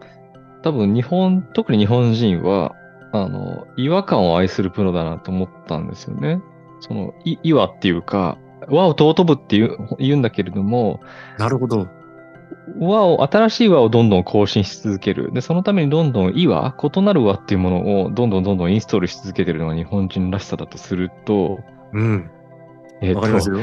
[0.63, 2.75] 多分日本、特に日本人は、
[3.13, 6.41] あの、違和感を愛するプロだなと思ったんですよね。
[6.81, 11.01] その、い、違和っていうか、和を尊ぶっていう言うんだけれども、
[11.39, 11.89] なるほど。
[12.79, 15.33] 和を、新しい和をどんどん更新し続ける。
[15.33, 21.61] で、そのためにどんどん異和、異なる和っていうものをどんどんどんどんインストールし続けてるのが日本人らしさだとすると、
[21.93, 22.31] うん。
[23.01, 23.59] えっわかりますよ。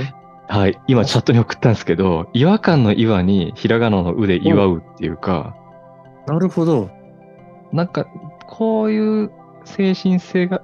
[0.48, 0.80] はい。
[0.88, 5.56] 今チャットに送ったんですけど、違和感の違和にひらがなのうで祝うっていうか、
[6.28, 6.90] なるほど。
[7.72, 8.06] なんか、
[8.48, 9.32] こういう
[9.64, 10.62] 精神性が、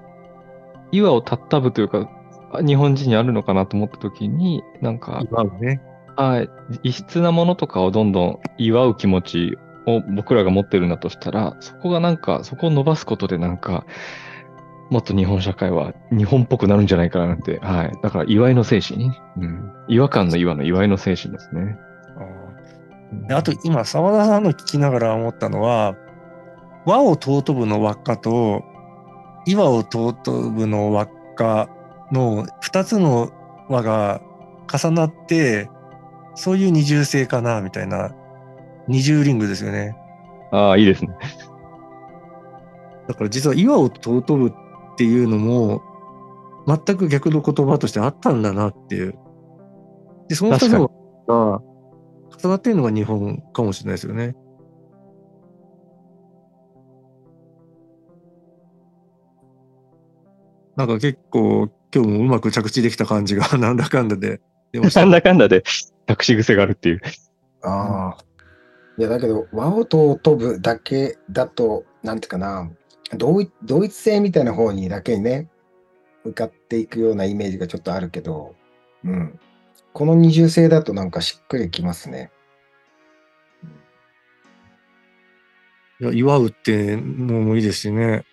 [0.92, 2.21] 違和をたったぶというか、あ
[2.66, 5.82] 日本人にあるのかなと思った時に、なんか、今はね。
[6.16, 6.50] はい、
[6.84, 13.86] 異質なものとかをどんどん祝う気持ちを僕らが持ってるんだとしたら、そこがなんか、そこを伸ばすことでなんか、
[14.90, 17.60] もっと日本社会は日本っぽくなるんじゃないかななんて。
[17.60, 17.92] はい。
[18.04, 19.12] だから、祝いの精神。
[19.38, 19.72] うん。
[19.88, 21.78] 違和感の岩の祝いの精神ですね。
[23.28, 25.96] であと今、澤田さんの聞きながら思ったのは、
[26.86, 28.64] 和を尊ぶの輪っかと、
[29.46, 31.70] 岩を尊ぶの輪っか
[32.12, 33.32] の二つの
[33.70, 34.22] 輪が
[34.72, 35.70] 重なって、
[36.36, 38.16] そういう二重性かな、みたいな。
[38.88, 39.96] 二重リングですよね。
[40.52, 41.16] ああ、いいですね。
[43.08, 44.54] だから実は岩を尊ぶっ
[44.98, 45.82] ていうのも、
[46.68, 49.16] 全く逆の言葉としてあったんだなっていう。
[50.28, 50.92] で、その二つの
[51.28, 51.62] 輪が
[52.42, 54.36] 重なってるのが日本かもしれないですよね。
[60.76, 65.12] なんか結構今日もうまく着地できた感じが なんだかんだで出ましたなん。
[65.12, 65.64] だかんだで
[66.10, 67.02] 隠し癖があるっていう。
[67.64, 68.26] ああ。
[68.98, 72.70] いや、だけど、和を尊ぶだけだと、なんていうかな、
[73.18, 75.50] 同一同一性みたいな方にだけにね、
[76.24, 78.56] 向かっていくようなイメージがちょっとあるけど、
[79.04, 79.40] うん。
[79.94, 82.32] この二重性だとなんかしっくりきますね。
[86.00, 88.24] いや祝うってのもいいですしね。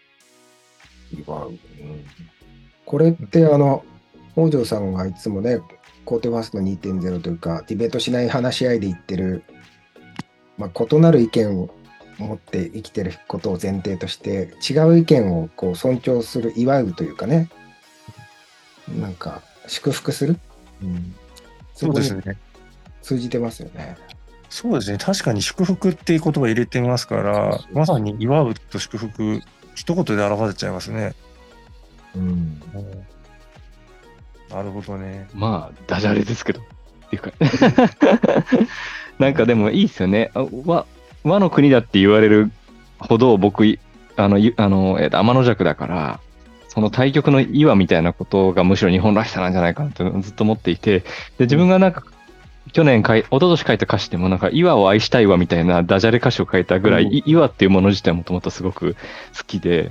[1.12, 1.50] 祝う。
[1.50, 2.27] うん
[2.88, 3.84] これって、あの、
[4.32, 5.60] 北条さんがいつもね、
[6.06, 9.44] コーテファースト2.0というか、ディベートしない話し合いで言ってる、
[10.56, 11.68] まあ、異なる意見を
[12.16, 17.50] 持って生きてることを前提として、違う意見をこう尊重する、祝うというかね、
[18.98, 20.38] なんか、祝福する、
[20.82, 21.14] うん、
[21.74, 22.38] そうですね。
[23.02, 23.98] 通じてますよね。
[24.48, 24.96] そうですね。
[24.96, 29.42] 確かに祝福っていう言葉入れてますから、まさに祝うと祝福、
[29.74, 31.14] 一言で表せちゃいますね。
[32.14, 32.60] うん。
[34.50, 35.28] なるほどね。
[35.34, 36.60] まあ、ダジャレですけど。
[36.60, 37.32] っていうか。
[39.18, 40.30] なんかでもいいっすよね。
[40.34, 40.86] あ和
[41.24, 42.50] 和の国だって言われる
[42.98, 43.78] ほど僕、い
[44.16, 46.20] あの、ゆあの、えっと天の弱だから、
[46.68, 51.06] その対極の岩みたいなことがむしろ日本らしさなんじゃないかなってずっと思っていて、で、
[51.40, 52.04] 自分がなんか、
[52.72, 58.94] 去年書い、一昨年書いた歌詞でもなんか、岩を愛したいわみたいなダジャレ歌詞を書いたぐらい、うんい岩っていうもの自体もともとすごく
[59.36, 59.90] 好きで、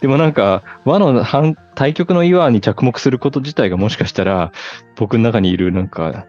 [0.00, 4.52] でもなんか、和の反対極の岩に着目すること自体がもしかしたら、
[4.96, 6.26] 僕の中にいるなんか、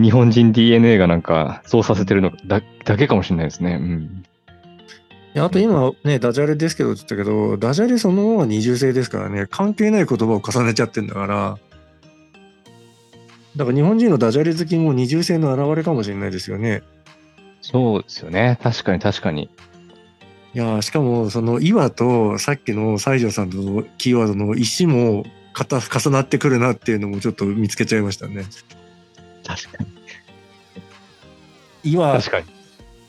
[0.00, 3.78] 日本人 DNA がなんか、そうさせてるのだだけかもしれないですね。
[3.80, 4.24] うん。
[5.34, 11.58] いやあと今ね、ダジャレですけどって言ったけど、ダジャレそのまま二重性ですからね、関係ない言葉を重ねちゃってんだから、
[13.56, 16.82] だから日本人のダジャレ好きも二重性の表れかもしれないですよね。
[17.60, 18.58] そうですよね。
[18.62, 19.50] 確かに確かに。
[20.54, 25.24] いやーしかもその岩とさっきの西条さんのキーワードの石も
[25.54, 28.44] 重なってくるなっていうのもちょっと見つけちゃいましたね。
[29.44, 29.84] 確か
[31.84, 31.92] に。
[31.92, 32.46] 岩、確かに。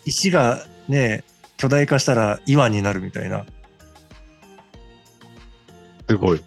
[0.06, 1.24] 石がね、
[1.58, 3.46] 巨大化したら岩になるみたいな。
[6.08, 6.42] すごい。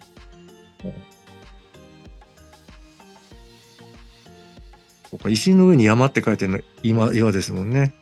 [5.29, 7.93] 石の上に山って書いてるの今岩ですもんね。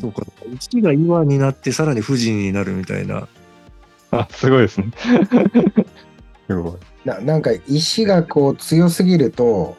[0.00, 0.22] そうか。
[0.54, 3.28] 石が岩になってさらに富士になるみたいな。
[4.10, 4.90] あ、すごいですね。
[6.48, 6.72] すごい。
[7.04, 9.76] ななんか意志がこう強すぎると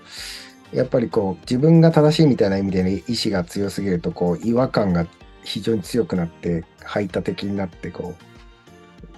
[0.72, 5.06] やっぱりこう自分が正しいみたいな意味での意志が強すぎるとこう違和感が
[5.44, 8.16] 非常に強くなって排他的になってこ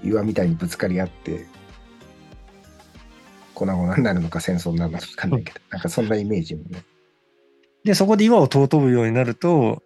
[0.03, 1.45] う岩みたいにぶつかり合って
[3.59, 6.83] 粉々になるのか戦争になるのか分かんないけど、なんかそんなイメージもね。
[7.83, 9.83] で、そこで岩を尊ぶようになると、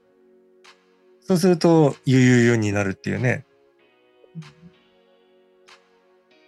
[1.26, 3.45] そうすると、ゆゆゆになるっていうね。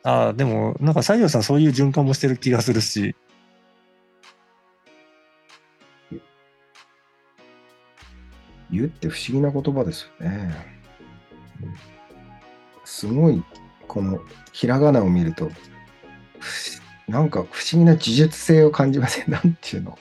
[0.03, 3.15] ああ、でも、なんか西条さんそういう循環もしてる気がするし、
[8.71, 10.53] 言うって不思議な言葉ですよね。
[12.83, 13.43] すごい、
[13.87, 14.19] この
[14.51, 15.49] ひらがなを見ると、
[16.39, 19.29] ふなんか不思議な呪術性を感じません？
[19.31, 19.97] なんていうの？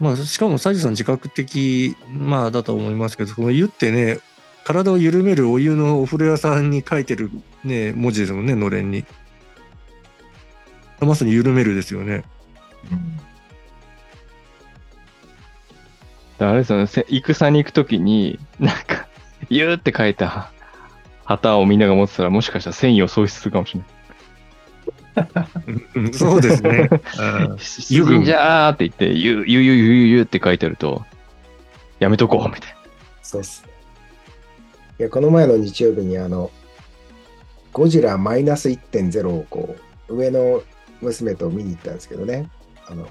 [0.00, 4.20] まあ、しかも西条さん自覚的、まあ、だと思いますけど、この湯ってね、
[4.64, 7.30] 体を緩めるお湯のお風呂屋さんに書いてる
[7.64, 9.04] ね、文字ですもんね、のれんに。
[11.00, 12.24] まさに緩めるですよね。
[16.38, 17.04] あれですよね、戦
[17.52, 19.08] に行くときに、なんか、
[19.48, 20.52] ゆって書いた
[21.24, 23.88] 旗をみんなが持ってたら、もしかしたら戦意を喪失するかもしれない。
[25.94, 26.88] う んそうですね。
[27.18, 27.56] うん
[27.88, 31.04] ユグじゃーって言って、ゆ、ゆ、ゆ、ゆ、ゆ、ゆって書いてあると、
[31.98, 32.76] やめとこう、みたい
[33.22, 33.72] そうっすね。
[35.00, 36.50] いや、この前の日曜日にあの、
[37.72, 39.76] ゴジラマイナス1.0をこ
[40.08, 40.62] う、上の
[41.00, 42.50] 娘と見に行ったんですけどね。
[42.86, 43.08] あの、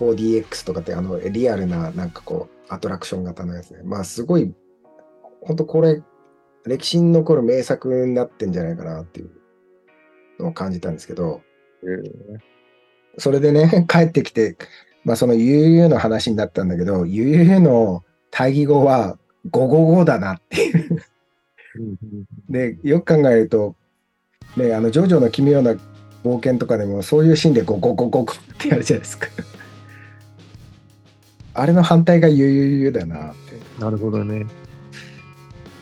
[0.00, 3.80] 4DX とかってあの、リアルななんかこう、アトラクション型のやつね。
[3.84, 4.52] まあ、すごい、
[5.40, 6.02] 本当これ、
[6.66, 9.32] 歴史に残る名作になってんじゃないかなっていうの
[10.40, 11.42] を感じたんですけど、
[13.18, 14.56] それでね、 帰ってきて、
[15.04, 19.18] まあその UU の話になったんだけど、UU の対義語は
[19.50, 21.02] 555だなっていう。
[22.48, 23.76] で、よく考えると、
[24.56, 25.74] ね、あの、ジョジョの奇妙な
[26.24, 29.28] 冒険とかでもそういうシーンで555ってやるじゃないですか。
[31.54, 33.82] あれの反対が UUU だなって。
[33.82, 34.46] なるほどね。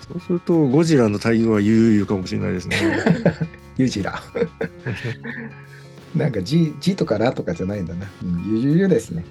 [0.09, 2.77] そうすると、ゴジラの対応は悠々かもしれないですね。
[3.77, 4.21] ユジラ。
[6.15, 8.07] なんか G, G とかラとかじゃないんだな。
[8.23, 9.25] うん、ゆゆゆですね。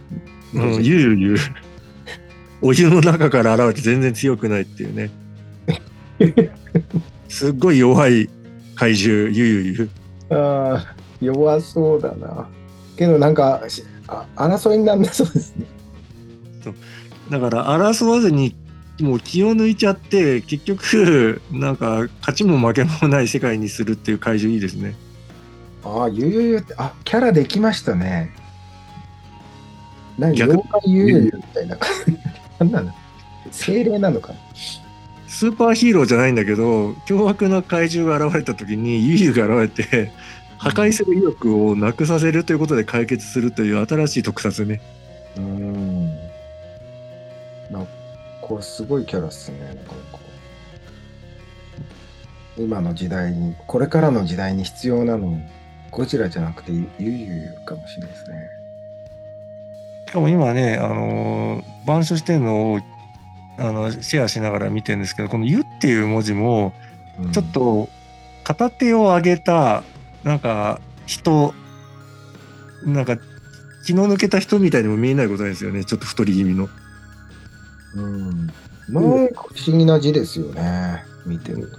[0.54, 1.38] うん、ゆうゆう。
[2.62, 5.10] お湯の中から現れて全然強くないっていうね。
[7.28, 8.30] すっごい弱い
[8.76, 9.89] 怪獣、ゆうゆうゆう。
[10.34, 12.48] ああ、弱そうだな。
[12.98, 15.66] けどなんか、しあ争いにならなそうですね。
[17.30, 18.56] だから争わずに
[19.02, 24.96] もう気を抜いちゃって結局 なんか勝ちも負けもない世界にするっていう怪獣いいですね。
[25.84, 28.32] ああ、ゆゆゆって、あ、キャラできましたね。
[30.18, 32.72] 何逆妖怪ゆゆゆみたいな感じ。
[32.72, 32.91] なの？
[33.52, 34.39] 精霊なのかな？
[35.28, 40.12] スーパーヒーローじゃないんだけど凶悪な怪獣が現れた時にユユが現れて
[40.58, 44.82] 破壊する意欲をなくさせるということで解決するという新しい特撮ね。
[45.36, 46.05] うーん。
[48.48, 49.60] これすごいキャラっすね。
[49.60, 49.86] なかなか
[52.58, 55.38] 今の時代に、これからの時代に必要なの、
[55.91, 58.50] ゴジラじゃなくてゆゆゆかもしれないですね。
[60.08, 62.80] しかも今ね、あのー板書してるのを
[63.58, 66.74] あのシェアしながら見てるんですけどこの「ゆ」っていう文字も
[67.20, 67.88] うんちょっと
[68.43, 69.84] 片手を上げた
[70.24, 71.54] なんか人
[72.86, 73.18] なんか
[73.86, 76.68] 気の抜けた人みたいにも見えないことですよねちょっと太り気味の。
[77.96, 78.48] うん。
[78.89, 81.04] なんか不思議な字ですよね。
[81.26, 81.78] 見てると。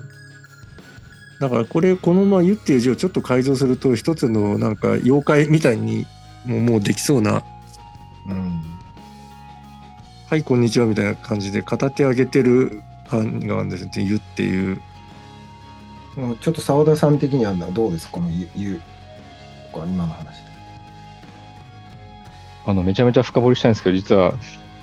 [1.38, 6.06] だからこれこのまま「ゆ」っていう字をちょっと改造すると一つのなんか妖怪みたいに
[6.46, 7.42] もうもうできそうな
[8.28, 8.62] うん。
[10.28, 14.80] 「はいこんにちは」みたいな感じで片手上げてる感があるんですね「ゆ」っていう。
[16.40, 18.12] ちょっと澤田さん的にはどうですか？
[18.12, 18.80] このゆゆ。
[19.70, 20.46] これ今の話で。
[22.64, 24.32] あの、めちゃめちゃ深掘りしたいんですけど、実は、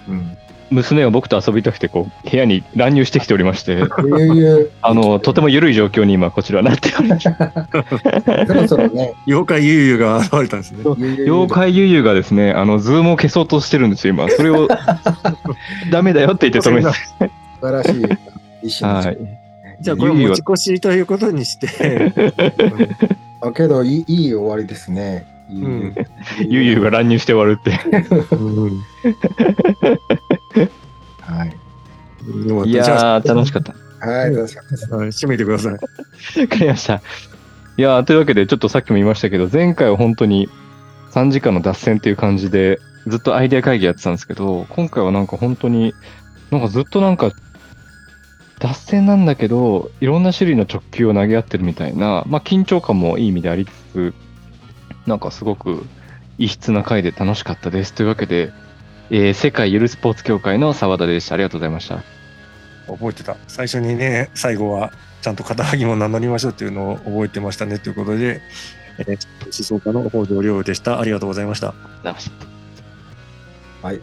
[0.08, 0.38] うん。
[0.74, 4.72] 娘を僕と遊びたくて、こう、部屋に乱入してきておりまして、ゆゆゆ。
[4.82, 7.30] あの、とても緩い状況に今、こちらはなっております。
[8.48, 10.84] そろそろね、 妖怪ゆうゆうが現れたんですね。
[11.26, 14.30] 妖怪ゆうゆうがですね、あの、ズームを消そうとしてるんですよ、今。
[14.30, 14.68] それを、
[15.92, 16.90] ダメだよって言って止めて。
[16.92, 16.96] 素
[17.62, 18.02] 晴らしい
[18.64, 19.18] 意思はい。
[19.82, 21.68] じゃあこれは持ち越しということにして、
[23.42, 25.26] あけどいい、いい終わりですね。
[25.50, 27.80] ゆうゆうが乱入して終わるって。
[28.36, 28.84] うん
[31.34, 32.70] はい。
[32.70, 33.74] いやー、楽しかった。
[34.06, 34.94] はい、楽しかったです。
[34.94, 35.74] はい締めてください。
[35.74, 37.02] わかりました。
[37.76, 40.50] いやーというわけで、ちょっとさっきも言いましたけど、前回は本当に
[41.12, 45.94] 3時間の脱線っていう感じで、ずっとアイデア会議やってたんですけど、今回はなんか本当に、
[46.52, 47.32] なんかずっとなんか、
[48.60, 54.14] 脱線なんだけど、いろんな種類の直球を投げ合ってるみたいな、まあ緊張感もいい意味でありつつ、
[55.06, 55.84] なんかすごく
[56.38, 57.94] 異質な回で楽しかったです。
[57.94, 58.52] というわけで、
[59.16, 61.36] えー世界ゆるスポーツ協会の澤田でした。
[61.36, 62.04] ありがとうございました。
[62.88, 63.38] 覚えてた。
[63.48, 64.92] 最初にね、最後は
[65.22, 68.42] ちゃんと肩書きも名乗りましょうっていうのを覚えてましたねということで、
[68.98, 71.00] えー、思想家の北条亮でした。
[71.00, 71.68] ありがとうございました。
[71.68, 72.32] ありがとうございまし
[73.82, 73.88] た。
[73.88, 74.02] はい。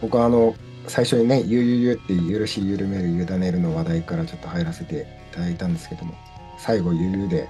[0.00, 0.54] 僕はあの、
[0.86, 5.00] 最初にね、ゆゆゆっていう許し、緩める、委ねるの話題からちょっと入らせて
[5.32, 6.14] いただいたんですけども、
[6.58, 7.48] 最後、ゆゆで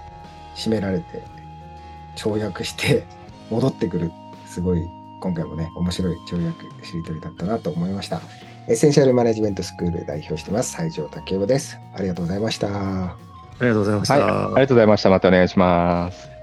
[0.57, 1.05] 締められて、
[2.17, 3.05] 跳躍して
[3.51, 4.11] 戻ってくる、
[4.47, 4.89] すごい、
[5.25, 8.21] 今回もね、面白い跳躍しりとりだったなと思いました。
[8.69, 11.79] エッセンシャルマネジメントスクール代表してます、西条武夫です。
[11.95, 12.69] ありがとうございました。
[12.69, 13.17] あ
[13.59, 14.15] りがとうございました。
[14.15, 15.09] はい、ありがとうございました。
[15.09, 16.34] またお願いします。